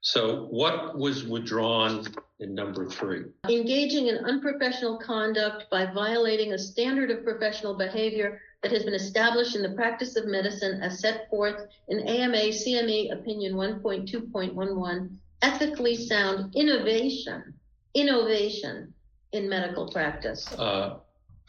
[0.00, 2.06] So what was withdrawn
[2.40, 3.24] in number three?
[3.48, 9.54] Engaging in unprofessional conduct by violating a standard of professional behavior that has been established
[9.54, 16.54] in the practice of medicine as set forth in AMA CME Opinion 1.2.11, ethically sound
[16.56, 17.54] innovation,
[17.94, 18.92] innovation
[19.32, 20.50] in medical practice.
[20.52, 20.96] Uh,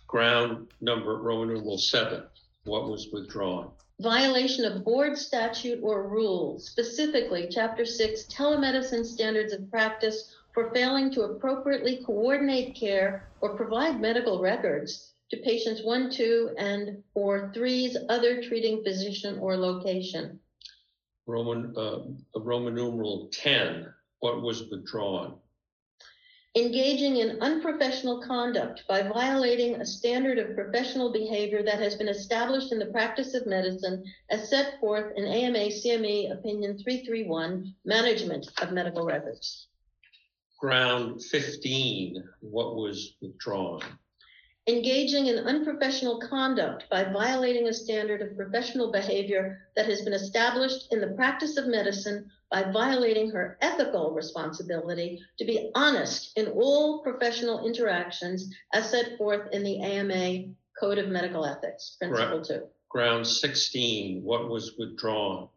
[0.08, 2.24] Ground number, Roman numeral seven,
[2.64, 3.72] what was withdrawn?
[4.00, 11.12] violation of board statute or rule, specifically Chapter 6 telemedicine standards of practice for failing
[11.12, 17.98] to appropriately coordinate care or provide medical records to patients 1, 2, and or 3's
[18.10, 20.40] other treating physician or location.
[21.28, 22.00] Roman, uh,
[22.40, 25.36] Roman numeral ten, what was withdrawn?
[26.56, 32.72] Engaging in unprofessional conduct by violating a standard of professional behavior that has been established
[32.72, 38.72] in the practice of medicine as set forth in AMA CME Opinion 331, Management of
[38.72, 39.68] Medical Records.
[40.60, 43.84] Ground fifteen, what was withdrawn?
[44.70, 50.94] Engaging in unprofessional conduct by violating a standard of professional behavior that has been established
[50.94, 57.02] in the practice of medicine by violating her ethical responsibility to be honest in all
[57.02, 62.62] professional interactions as set forth in the AMA Code of Medical Ethics, Principle 2.
[62.90, 65.50] Ground sixteen, what was withdrawn?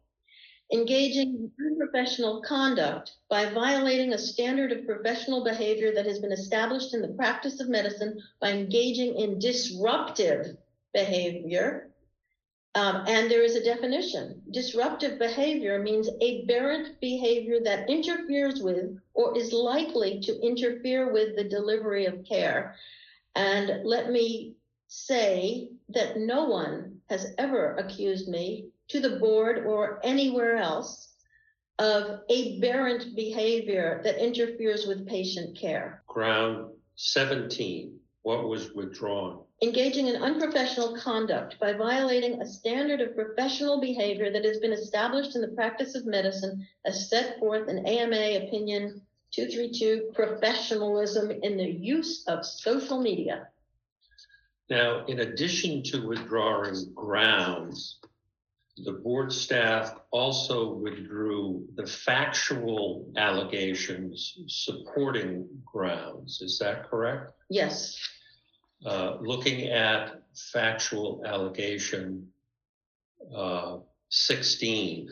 [0.72, 6.94] Engaging in unprofessional conduct by violating a standard of professional behavior that has been established
[6.94, 10.56] in the practice of medicine by engaging in disruptive
[10.94, 11.90] behavior.
[12.74, 14.40] Um, and there is a definition.
[14.50, 21.44] Disruptive behavior means aberrant behavior that interferes with or is likely to interfere with the
[21.44, 22.76] delivery of care.
[23.34, 24.54] And let me
[24.88, 31.08] say that no one has ever accused me to the board or anywhere else
[31.78, 36.02] of aberrant behavior that interferes with patient care.
[36.06, 39.40] Ground seventeen, what was withdrawn?
[39.62, 45.34] Engaging in unprofessional conduct by violating a standard of professional behavior that has been established
[45.34, 49.00] in the practice of medicine as set forth in AMA Opinion
[49.32, 53.48] 232, professionalism in the use of social media.
[54.68, 57.98] Now, in addition to withdrawing grounds,
[58.78, 66.40] the board staff also withdrew the factual allegations supporting grounds.
[66.40, 67.32] Is that correct?
[67.50, 67.96] Yes,
[68.84, 72.26] Uh, looking at factual allegation
[73.32, 75.08] uh, 16,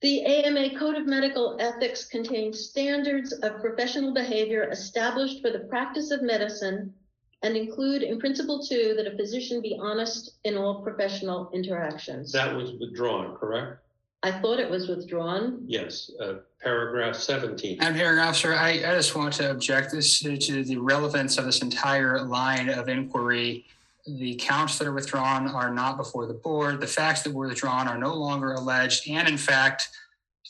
[0.00, 6.12] The AMA Code of Medical Ethics contains standards of professional behavior established for the practice
[6.12, 6.94] of medicine
[7.42, 12.32] and include in principle two that a physician be honest in all professional interactions.
[12.32, 13.82] that was withdrawn, correct?
[14.24, 15.62] I thought it was withdrawn.
[15.64, 17.78] Yes, uh, paragraph 17.
[17.78, 21.44] Madam Hearing Officer, I, I just want to object this to, to the relevance of
[21.44, 23.64] this entire line of inquiry.
[24.08, 26.80] The counts that are withdrawn are not before the board.
[26.80, 29.08] The facts that were withdrawn are no longer alleged.
[29.08, 29.88] And in fact,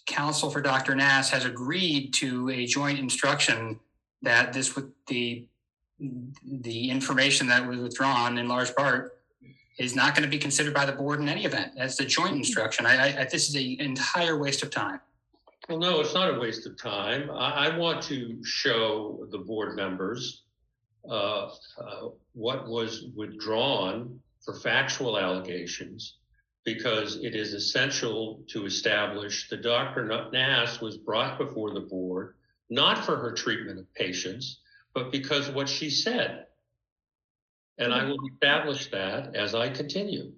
[0.07, 0.95] counsel for Dr.
[0.95, 3.79] Nass has agreed to a joint instruction
[4.23, 5.47] that this would, the,
[6.01, 9.19] the information that was withdrawn in large part
[9.79, 11.73] is not going to be considered by the board in any event.
[11.77, 12.87] That's a joint instruction.
[12.87, 15.01] I, I, I- this is an entire waste of time.
[15.69, 17.31] Well, no, it's not a waste of time.
[17.31, 20.45] I, I want to show the board members
[21.09, 26.15] uh, uh, what was withdrawn for factual allegations
[26.65, 30.05] because it is essential to establish that Dr.
[30.33, 32.35] Nass was brought before the board,
[32.71, 34.61] not for her treatment of patients,
[34.95, 36.47] but because what she said.
[37.79, 40.33] And I will establish that as I continue.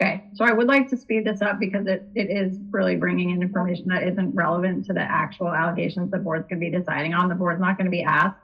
[0.00, 3.30] Okay, so I would like to speed this up because it, it is really bringing
[3.30, 7.28] in information that isn't relevant to the actual allegations the board's gonna be deciding on.
[7.28, 8.38] The board's not gonna be asked,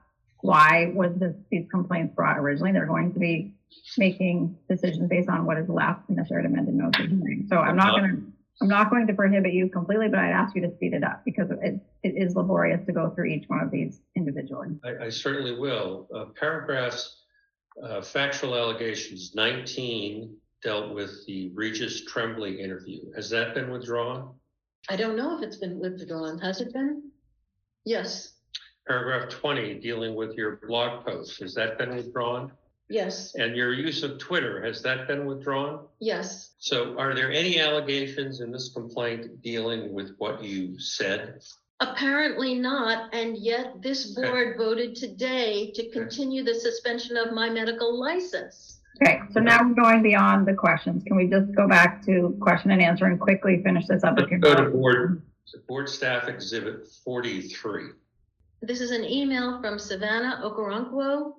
[0.45, 2.73] why was this, these complaints brought originally?
[2.73, 3.55] They're going to be
[3.97, 7.47] making decisions based on what is left in the shared amended notice hearing.
[7.49, 8.19] So I'm not gonna,
[8.61, 11.23] I'm not going to prohibit you completely, but I'd ask you to speed it up
[11.25, 14.69] because it, it is laborious to go through each one of these individually.
[14.85, 16.09] I, I certainly will.
[16.15, 17.23] Uh, paragraphs,
[17.83, 23.13] uh, factual allegations 19 dealt with the Regis Tremblay interview.
[23.15, 24.35] Has that been withdrawn?
[24.89, 26.39] I don't know if it's been withdrawn.
[26.39, 27.11] Has it been?
[27.85, 28.35] Yes,
[28.87, 31.41] Paragraph 20 dealing with your blog post.
[31.41, 32.53] Has that been withdrawn?
[32.89, 35.87] Yes, And your use of Twitter, has that been withdrawn?
[36.01, 36.55] yes.
[36.59, 41.41] So are there any allegations in this complaint dealing with what you said?
[41.81, 44.29] Apparently not, and yet this Okay.
[44.31, 48.81] board voted today to continue the suspension of my medical license.
[49.03, 51.03] Okay, so now we're going beyond the questions.
[51.05, 54.15] Can we just go back to question and answer and quickly finish this up?
[54.17, 55.23] Let's go to board,
[55.67, 57.87] board staff exhibit 43.
[58.63, 61.33] This is an email from Savannah Okoronkwo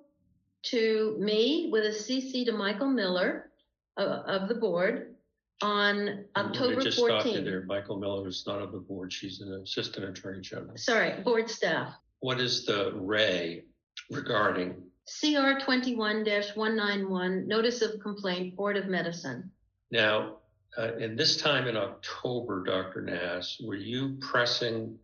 [0.65, 3.51] to me with a CC to Michael Miller
[3.97, 5.15] of, of the board
[5.61, 7.45] on October just stop you 14th.
[7.45, 7.63] there.
[7.65, 9.11] Michael Miller is not on the board.
[9.13, 10.77] She's an assistant attorney general.
[10.77, 11.93] Sorry, board staff.
[12.19, 13.63] What is the ray
[14.11, 14.83] regarding?
[15.07, 19.51] CR 21-191, notice of complaint, Board of Medicine.
[19.91, 20.37] Now,
[20.77, 23.01] uh, and this time in October, Dr.
[23.01, 24.97] Nass, were you pressing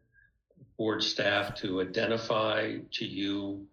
[0.78, 3.68] board staff to identify to you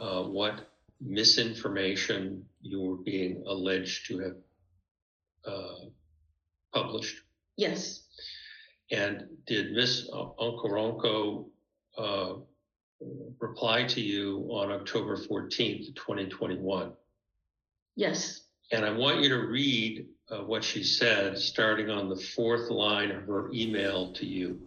[0.00, 0.71] uh, what
[1.04, 4.36] misinformation you were being alleged to have
[5.44, 5.84] uh,
[6.72, 7.16] published?
[7.56, 8.04] Yes,
[8.90, 10.08] And did Ms.
[10.12, 11.46] Okoronkwo
[11.98, 12.34] uh,
[13.40, 16.92] reply to you on October 14th, 2021?
[17.96, 18.40] yes.
[18.70, 23.10] And I want you to read uh, what she said, starting on the fourth line
[23.10, 24.60] of her email to you.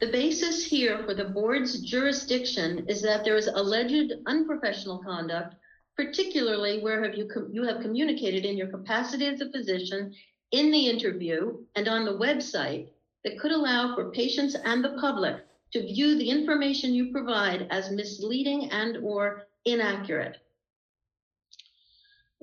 [0.00, 5.56] The basis here for the board's jurisdiction is that there is alleged unprofessional conduct,
[5.96, 10.14] particularly where have you, com- you have communicated in your capacity as a physician
[10.52, 12.90] in the interview and on the website
[13.24, 17.90] that could allow for patients and the public to view the information you provide as
[17.90, 20.36] misleading and or inaccurate.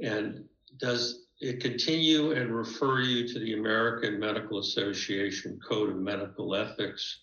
[0.03, 0.43] And
[0.77, 7.21] does it continue and refer you to the American Medical Association Code of Medical Ethics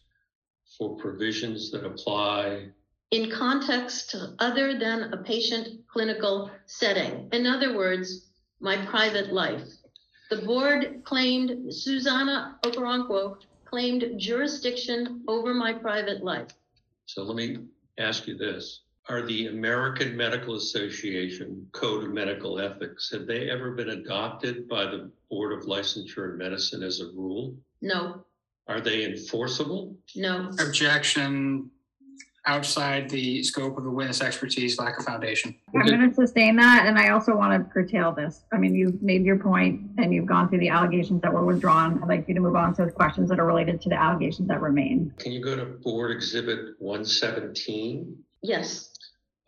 [0.78, 2.72] for provisions that apply?
[3.12, 7.28] in context other than a patient clinical setting.
[7.32, 9.68] In other words, my private life.
[10.30, 16.48] The board claimed, Susanna Okoronkwo claimed jurisdiction over my private life.
[17.04, 17.58] So let me
[17.98, 18.80] ask you this.
[19.08, 24.84] Are the American Medical Association Code of Medical Ethics, have they ever been adopted by
[24.84, 27.54] the Board of Licensure in Medicine as a rule?
[27.82, 28.24] No,
[28.68, 29.96] Are they enforceable?
[30.14, 31.70] no, Objection
[32.44, 35.54] outside the scope of the witness expertise, lack of foundation.
[35.76, 38.42] I'm gonna sustain that, and I also want to curtail this.
[38.52, 42.02] I mean, you've made your point and you've gone through the allegations that were withdrawn.
[42.02, 44.48] I'd like you to move on to the questions that are related to the allegations
[44.48, 45.12] that remain.
[45.18, 48.16] Can you go to Board Exhibit 117?
[48.42, 48.88] yes.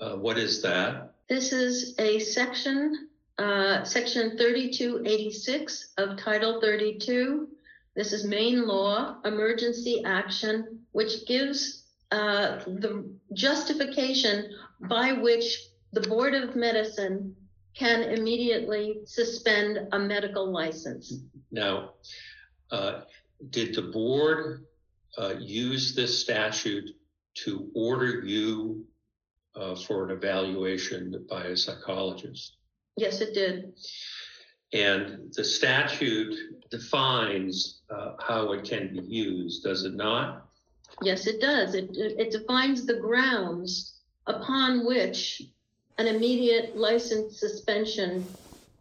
[0.01, 1.15] Uh, what is that?
[1.29, 3.09] This is a section,
[3.39, 7.49] uh, section thirty-two eighty-six of Title thirty-two.
[7.97, 14.51] This is Maine law, emergency action, which gives, uh, the justification
[14.89, 15.59] by which
[15.93, 17.37] the Board of Medicine
[17.77, 21.21] can immediately suspend a medical license.
[21.51, 21.91] Now,
[22.71, 23.03] uh,
[23.51, 24.65] did the board
[25.19, 26.91] uh, use this statute
[27.45, 28.85] to order you
[29.57, 32.57] uh, for an evaluation by a psychologist?
[32.97, 33.73] Yes, it did.
[34.73, 36.35] And the statute
[36.71, 40.47] defines uh, how it can be used, does it not?
[41.03, 41.75] Yes, it does.
[41.75, 45.43] It, it defines the grounds upon which
[45.99, 48.37] an immediate license suspension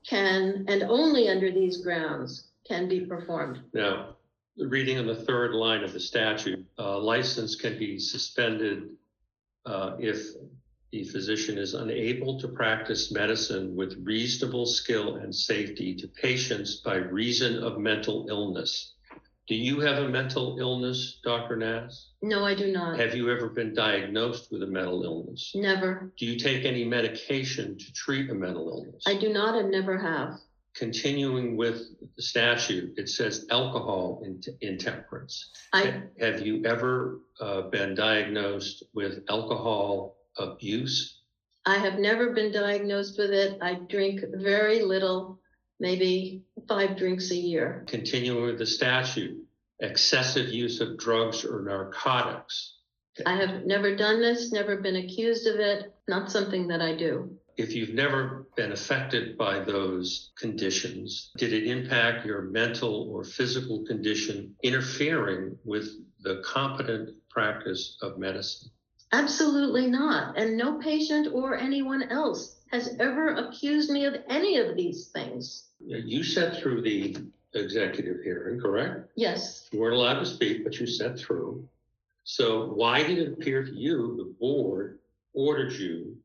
[0.07, 3.59] can, and only under these grounds, can be performed.
[3.73, 4.15] Now,
[4.57, 8.89] the reading on the third line of the statute, uh, license can be suspended
[9.65, 10.27] uh, if
[10.91, 16.95] the physician is unable to practice medicine with reasonable skill and safety to patients by
[16.95, 18.92] reason of mental illness.
[19.47, 21.57] Do you have a mental illness, Dr.
[21.57, 22.11] Nass?
[22.21, 22.97] No, I do not.
[22.97, 25.51] Have you ever been diagnosed with a mental illness?
[25.53, 26.13] Never.
[26.17, 29.03] Do you take any medication to treat a mental illness?
[29.05, 30.39] I do not and never have.
[30.75, 31.83] Continuing with
[32.15, 35.51] the statute, it says alcohol in- intemperance.
[35.73, 41.19] I, Have you ever uh, been diagnosed with alcohol abuse?
[41.65, 43.57] I have never been diagnosed with it.
[43.61, 45.39] I drink very little,
[45.83, 47.83] maybe five drinks a year.
[47.87, 49.37] Continuing with the statute,
[49.81, 52.77] excessive use of drugs or narcotics.
[53.25, 57.37] I have never done this, never been accused of it, not something that I do.
[57.57, 63.85] If you've never been affected by those conditions, did it impact your mental or physical
[63.85, 65.89] condition interfering with
[66.21, 68.71] the competent practice of medicine?
[69.11, 70.37] Absolutely not.
[70.37, 75.65] And no patient or anyone else has ever accused me of any of these things.
[75.85, 77.17] You sat through the
[77.53, 79.11] executive hearing, correct?
[79.15, 81.67] Yes, You weren't allowed to speak, but you sat through.
[82.23, 84.99] So why did it appear to you the board
[85.33, 86.17] ordered you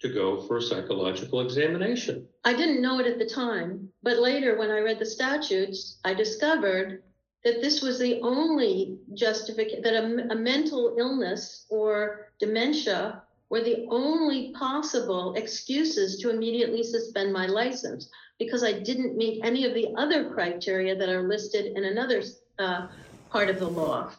[0.00, 2.26] to go for a psychological examination?
[2.44, 6.14] I didn't know it at the time, but later when I read the statutes, I
[6.14, 7.02] discovered
[7.44, 13.86] that this was the only justification, that a, a mental illness or dementia were the
[13.90, 18.08] only possible excuses to immediately suspend my license
[18.44, 22.22] because I didn't meet any of the other criteria that are listed in another
[22.58, 22.88] uh,
[23.30, 24.10] part of the law.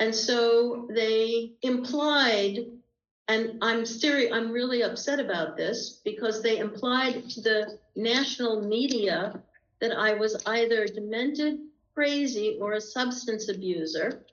[0.00, 2.66] And so they implied,
[3.28, 9.40] and I'm serious, I'm really upset about this because they implied to the national media
[9.80, 11.58] that I was either demented,
[11.94, 14.24] crazy, or a substance abuser.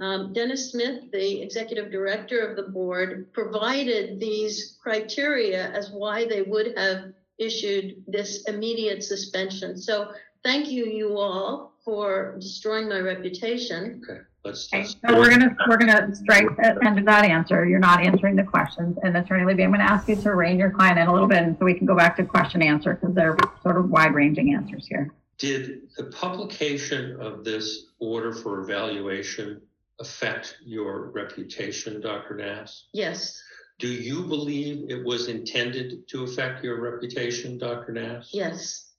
[0.00, 6.42] Um, Dennis Smith, the executive director of the board, provided these criteria as why they
[6.42, 9.76] would have issued this immediate suspension.
[9.76, 10.12] So
[10.44, 14.02] thank you, you all, for destroying my reputation.
[14.44, 17.66] Let's, Okay, let's, so we're gonna, we're gonna strike at the end of that answer.
[17.66, 18.98] You're not answering the questions.
[19.02, 21.42] And Attorney Libby, I'm gonna ask you to rein your client in a little bit
[21.42, 24.54] and so we can go back to question answer because they're sort of wide ranging
[24.54, 25.12] answers here.
[25.38, 29.60] did the publication of this order for evaluation
[30.00, 32.36] affect your reputation, Dr.
[32.36, 32.84] Nass?
[32.92, 33.42] Yes,
[33.78, 37.92] Do you believe it was intended to affect your reputation, Dr.
[37.92, 38.30] Nass?
[38.32, 38.90] yes,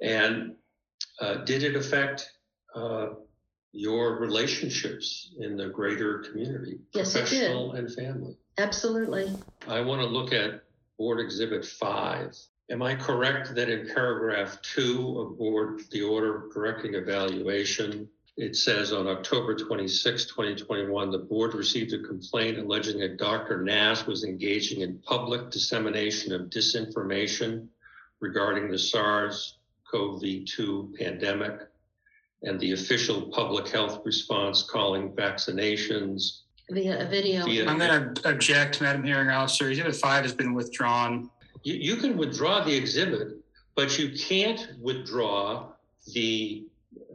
[0.00, 0.54] And
[1.20, 2.30] uh, did it affect
[2.74, 3.08] uh,
[3.72, 6.78] your relationships in the greater community?
[6.94, 7.28] Yes, it did.
[7.28, 8.36] Professional and family?
[8.58, 9.30] absolutely.
[9.68, 10.62] I want to look at
[10.98, 12.34] Board Exhibit 5.
[12.70, 18.92] Am I correct that in paragraph 2 of Board, the order correcting evaluation, it says
[18.92, 23.62] on October 26, 2021, the board received a complaint alleging that Dr.
[23.62, 27.66] Nass was engaging in public dissemination of disinformation
[28.20, 31.60] regarding the SARS-CoV-2 pandemic
[32.42, 36.38] and the official public health response calling vaccinations
[36.70, 37.44] Via a video.
[37.44, 39.68] via I'm going to object, Madam Hearing Officer.
[39.68, 41.28] Exhibit five has been withdrawn.
[41.64, 43.36] You, you can withdraw the exhibit,
[43.74, 45.66] but you can't withdraw
[46.14, 46.64] the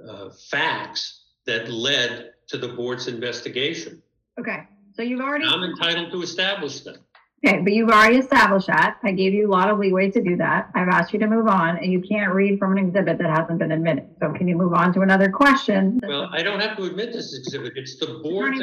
[0.08, 4.02] uh, facts that led to the board's investigation.
[4.40, 6.98] Okay, so you've already, I'm entitled to establish them.
[7.46, 8.98] okay, but you've already established that.
[9.04, 10.70] I gave you a lot of leeway to do that.
[10.76, 13.60] I've asked you to move on and you can't read from an exhibit that hasn't
[13.60, 14.10] been admitted.
[14.20, 16.00] So can you move on to another question?
[16.04, 17.74] Well, I don't have to admit this exhibit.
[17.76, 18.62] It's the board's,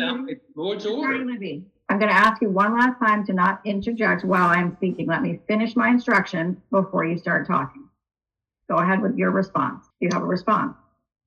[0.54, 1.24] board's order.
[1.24, 5.06] Libby, I'm going to ask you one last time to not interject while I'm speaking.
[5.06, 7.88] Let me finish my instruction before you start talking.
[8.70, 9.84] Go ahead with your response.
[10.00, 10.76] You have a response?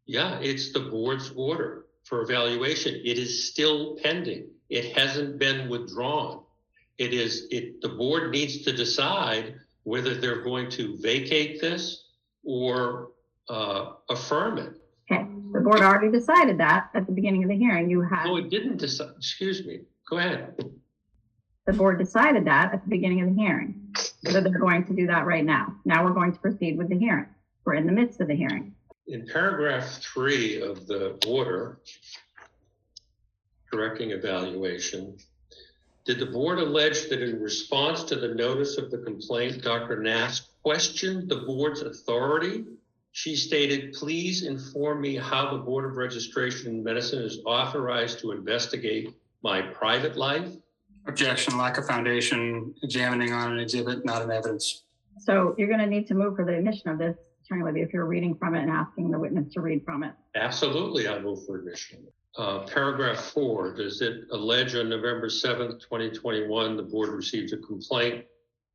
[0.08, 2.95] Yeah, it's the board's order for evaluation.
[2.95, 4.47] It is still pending.
[4.70, 6.43] It hasn't been withdrawn.
[6.97, 12.05] It is, it, the board needs to decide whether they're going to vacate this
[12.43, 13.10] or
[13.49, 14.74] uh, affirm it.
[15.12, 17.89] Okay, the board already decided that at the beginning of the hearing.
[17.89, 20.55] You had, No, it didn't decide, excuse me, go ahead.
[21.66, 23.93] the board decided that at the beginning of the hearing.
[24.26, 25.76] So they're going to do that right now.
[25.86, 27.28] Now we're going to proceed with the hearing.
[27.66, 28.74] We're in the midst of the hearing.
[29.08, 31.80] In paragraph three of the order,
[33.72, 35.16] correcting evaluation,
[36.05, 40.01] did the board allege that in response to the notice of the complaint, Dr.
[40.01, 42.66] Nass questioned the board's authority?
[43.14, 48.32] She stated, please inform me how the Board of Registration in Medicine is authorized to
[48.32, 50.49] investigate my private life?
[51.08, 54.84] Objection, lack of foundation, examining on an exhibit, not an evidence.
[55.20, 57.16] So you're going to need to move for the admission of this,
[57.48, 60.14] Attorney Libby, if you're reading from it and asking the witness to read from it.
[60.36, 62.06] Absolutely, I move for admission.
[62.38, 67.58] Uh, paragraph four, does it allege on November seventh, twenty twenty-one, the board received a
[67.58, 68.26] complaint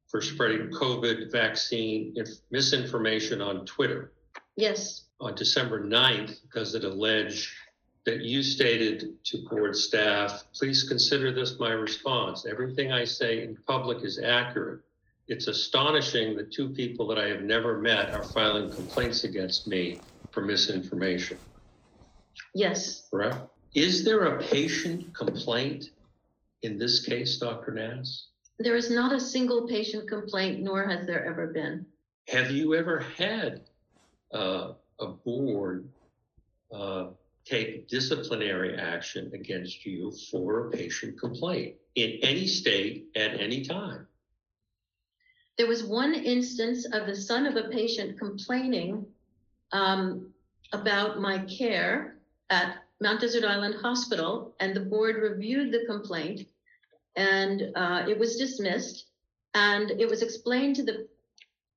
[0.08, 4.12] for spreading COVID vaccine if misinformation on Twitter?
[4.56, 7.54] Yes, On December 9th, does it allege
[8.04, 12.44] that you stated to board staff, please consider this my response.
[12.44, 14.80] Everything I say in public is accurate.
[15.28, 20.00] It's astonishing that two people that I have never met are filing complaints against me
[20.30, 21.38] for misinformation
[22.54, 23.38] yes, correct?
[23.74, 25.86] Is there a patient complaint
[26.62, 27.72] in this case, Dr.
[27.72, 28.28] Nass?
[28.58, 31.84] there is not a single patient complaint, nor has there ever been.
[32.28, 33.62] Have you ever had
[34.32, 35.88] uh, a board
[36.72, 37.06] uh,
[37.44, 44.06] take disciplinary action against you for a patient complaint in any state at any time?
[45.58, 49.06] There was one instance of the son of a patient complaining
[49.72, 50.32] um,
[50.72, 52.18] about my care
[52.50, 56.46] at Mount Desert Island Hospital, and the board reviewed the complaint,
[57.16, 59.06] and uh, it was dismissed.
[59.54, 61.08] And it was explained to the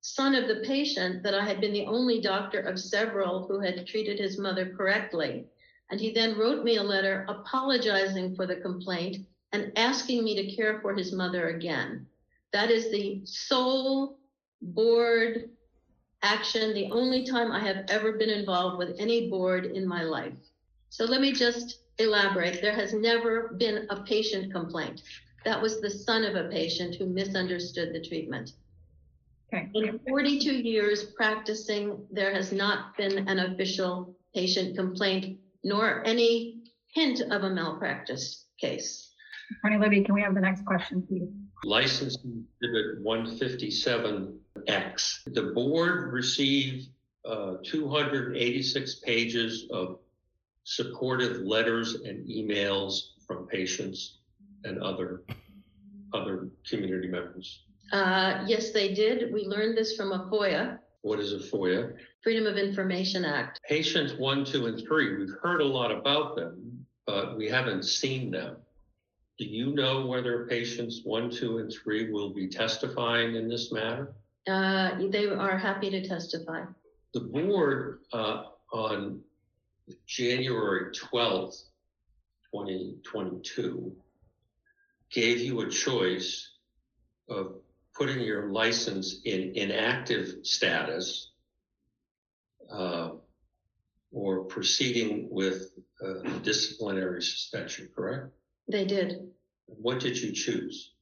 [0.00, 3.86] son of the patient that I had been the only doctor of several who had
[3.86, 5.44] treated his mother correctly.
[5.90, 10.56] And he then wrote me a letter apologizing for the complaint and asking me to
[10.56, 12.06] care for his mother again.
[12.52, 14.18] That is the sole
[14.62, 15.50] board
[16.22, 20.34] action, the only time I have ever been involved with any board in my life.
[20.88, 22.60] So let me just elaborate.
[22.60, 25.02] There has never been a patient complaint.
[25.44, 28.52] That was the son of a patient who misunderstood the treatment.
[29.54, 29.70] Okay.
[29.74, 37.20] In 42 years practicing, there has not been an official patient complaint, nor any hint
[37.20, 39.12] of a malpractice case.
[39.62, 41.28] Attorney Libby, can we have the next question, please?
[41.64, 45.34] License Exhibit 157X.
[45.34, 46.88] The board received
[47.24, 49.98] uh, 286 pages of
[50.64, 54.18] supportive letters and emails from patients
[54.64, 55.22] and other,
[56.12, 57.62] other community members.
[57.92, 59.32] Uh, yes, they did.
[59.32, 60.78] We learned this from a FOIA.
[61.02, 61.94] What is a FOIA?
[62.22, 63.60] Freedom of Information Act.
[63.68, 68.32] Patients one, two, and three, we've heard a lot about them, but we haven't seen
[68.32, 68.56] them.
[69.38, 74.14] Do you know whether patients one, two, and three will be testifying in this matter?
[74.48, 76.64] Uh, they are happy to testify.
[77.12, 79.20] The board, uh, on
[80.06, 81.64] January twelfth,
[82.50, 83.94] twenty twenty-two,
[85.10, 86.52] gave you a choice
[87.28, 87.56] of
[87.94, 91.32] putting your license in inactive status
[92.70, 93.10] uh,
[94.12, 95.72] or proceeding with
[96.04, 98.28] uh, disciplinary suspension, correct?
[98.68, 99.30] They did.
[99.66, 100.92] What did you choose?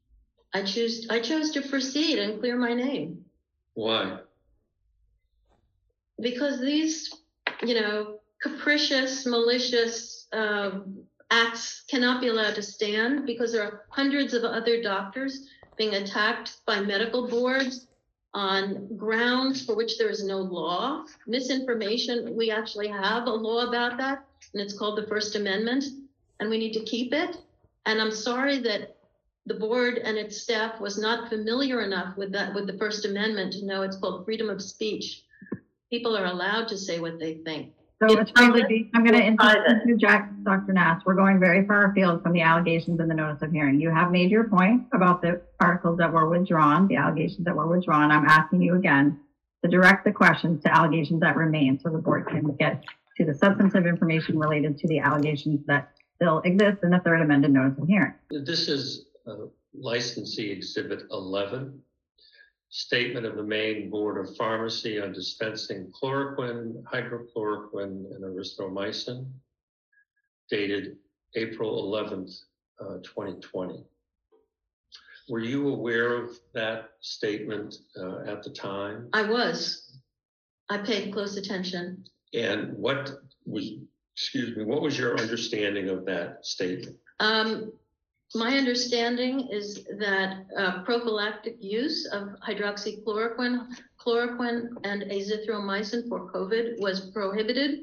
[0.52, 3.24] I choose, I chose to proceed and clear my name
[3.74, 4.18] Why?
[6.20, 7.14] because these,
[7.62, 14.34] you know, capricious, malicious, um, acts cannot be allowed to stand because there are hundreds
[14.34, 17.88] of other doctors being attacked by medical boards
[18.32, 21.04] on grounds for which there is no law.
[21.26, 25.84] Misinformation, we actually have a law about that, and it's called the First Amendment,
[26.40, 27.36] and we need to keep it.
[27.86, 28.96] And I'm sorry that
[29.46, 33.52] the board and its staff was not familiar enough with that, with the First Amendment
[33.54, 35.22] to know it's called freedom of speech.
[35.90, 37.72] People are allowed to say what they think.
[38.02, 38.62] So It's Attorney private.
[38.62, 39.82] Libby, I'm going to It's private.
[39.82, 40.72] interject, Dr.
[40.72, 41.02] Nass.
[41.04, 43.80] We're going very far afield from the allegations in the notice of hearing.
[43.80, 47.66] You have made your point about the articles that were withdrawn, the allegations that were
[47.68, 48.10] withdrawn.
[48.10, 49.20] I'm asking you again
[49.62, 52.82] to direct the questions to allegations that remain so the board can get
[53.18, 57.52] to the substantive information related to the allegations that still exist in the third amended
[57.52, 58.14] notice of hearing.
[58.30, 61.80] This is uh, licensee exhibit 11.
[62.70, 69.30] Statement of the Maine Board of Pharmacy on dispensing chloroquine, hydrochloroquine, and erythromycin
[70.50, 70.96] dated
[71.36, 72.40] April 11th,
[72.80, 73.84] uh, 2020.
[75.28, 79.08] Were you aware of that statement uh, at the time?
[79.12, 79.98] I was.
[80.68, 82.04] I paid close attention.
[82.34, 83.12] And what
[83.46, 83.70] was,
[84.16, 86.96] excuse me, what was your understanding of that statement?
[87.20, 87.72] Um,
[88.34, 93.66] my understanding is that uh, prophylactic use of hydroxychloroquine,
[93.98, 97.80] chloroquine, and azithromycin for COVID was prohibited,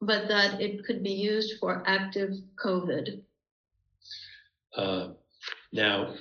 [0.00, 2.30] but that it could be used for active
[2.62, 3.22] COVID.
[4.76, 5.08] Uh,
[5.72, 6.14] Now,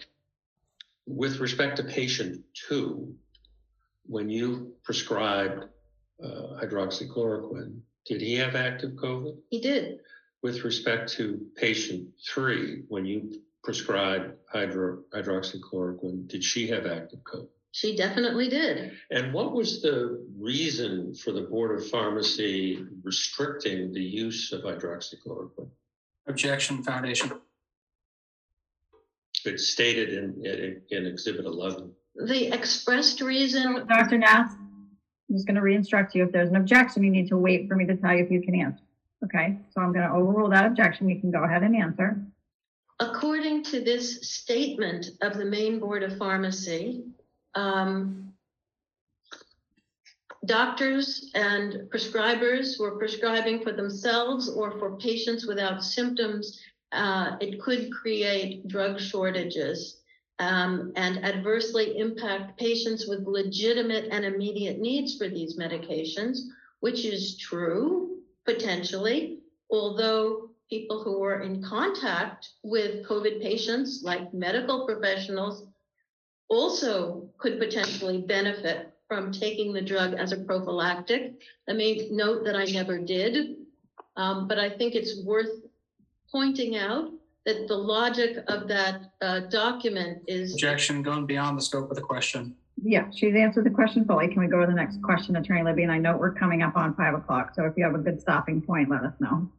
[1.06, 3.16] with respect to patient two,
[4.06, 5.66] when you prescribed
[6.24, 9.38] uh, hydroxychloroquine, did he have active COVID?
[9.50, 10.00] He did.
[10.42, 17.48] With respect to patient three, when you prescribed hydro, hydroxychloroquine, did she have active COVID?
[17.72, 18.92] She definitely did.
[19.10, 25.70] And what was the reason for the Board of Pharmacy restricting the use of hydroxychloroquine?
[26.28, 27.32] Objection, Foundation.
[29.46, 31.92] It's stated in, in, in Exhibit 11.
[32.16, 34.20] The expressed reason, Dr.
[34.20, 34.54] Nass,
[35.34, 36.24] I'm just going to re-instruct you.
[36.26, 38.40] If there's an objection, you need to wait for me to tell you if you
[38.40, 38.84] can answer.
[39.26, 41.10] Okay, so I'm going to overrule that objection.
[41.10, 42.22] You can go ahead and answer.
[43.00, 47.04] according to this statement of the Maine Board of Pharmacy,
[47.56, 48.32] um,
[50.46, 56.62] doctors and prescribers were prescribing for themselves or for patients without symptoms.
[56.92, 60.03] Uh, it could create drug shortages
[60.40, 66.40] um, and adversely impact patients with legitimate and immediate needs for these medications,
[66.80, 74.86] which is true potentially, although people who were in contact with COVID patients, like medical
[74.86, 75.68] professionals,
[76.50, 81.34] also could potentially benefit from taking the drug as a prophylactic.
[81.68, 83.58] Let me note that I never did,
[84.16, 85.52] um, but I think it's worth
[86.32, 87.12] pointing out
[87.46, 92.02] that the logic of that uh, document is Objection going beyond the scope of the
[92.02, 92.56] question.
[92.82, 94.28] Yeah, she's answered the question fully.
[94.28, 95.84] Can we go to the next question, Attorney Libby?
[95.84, 98.20] And I know we're coming up on five o'clock, so if you have a good
[98.20, 99.50] stopping point, let us know.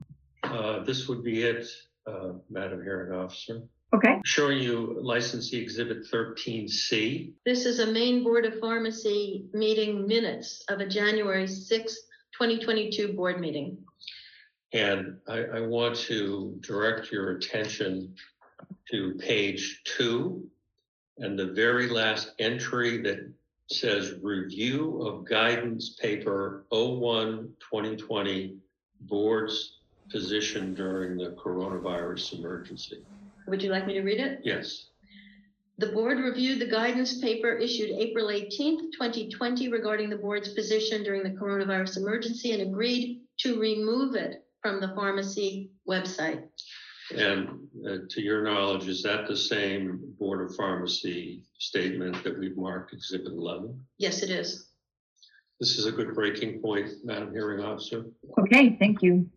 [0.42, 1.66] Uh, This would be it,
[2.06, 3.62] uh, Madam Hearing Officer.
[3.94, 7.32] Okay, Showing you licensee exhibit thirteen C.
[7.46, 11.98] This is a Maine Board of Pharmacy meeting minutes of a January sixth,
[12.36, 13.78] twenty twenty-two board meeting.
[14.74, 18.12] And I, I want to direct your attention
[18.90, 20.44] to page two
[21.18, 23.32] and the very last entry that
[23.70, 28.56] says review of guidance paper 01 2020
[29.02, 29.78] board's
[30.10, 32.98] position during the coronavirus emergency.
[33.46, 34.40] Would you like me to read it?
[34.42, 34.88] Yes.
[35.78, 41.04] The board reviewed the guidance paper issued April eighteenth, twenty twenty regarding the board's position
[41.04, 46.42] during the coronavirus emergency and agreed to remove it from the pharmacy website.
[47.14, 47.48] And
[47.86, 52.94] uh, to your knowledge, is that the same Board of Pharmacy statement that we've marked
[52.94, 53.78] exhibit 11?
[53.98, 54.70] Yes, it is.
[55.60, 58.06] This is a good breaking point, Madam Hearing Officer.
[58.40, 59.28] Okay, thank you.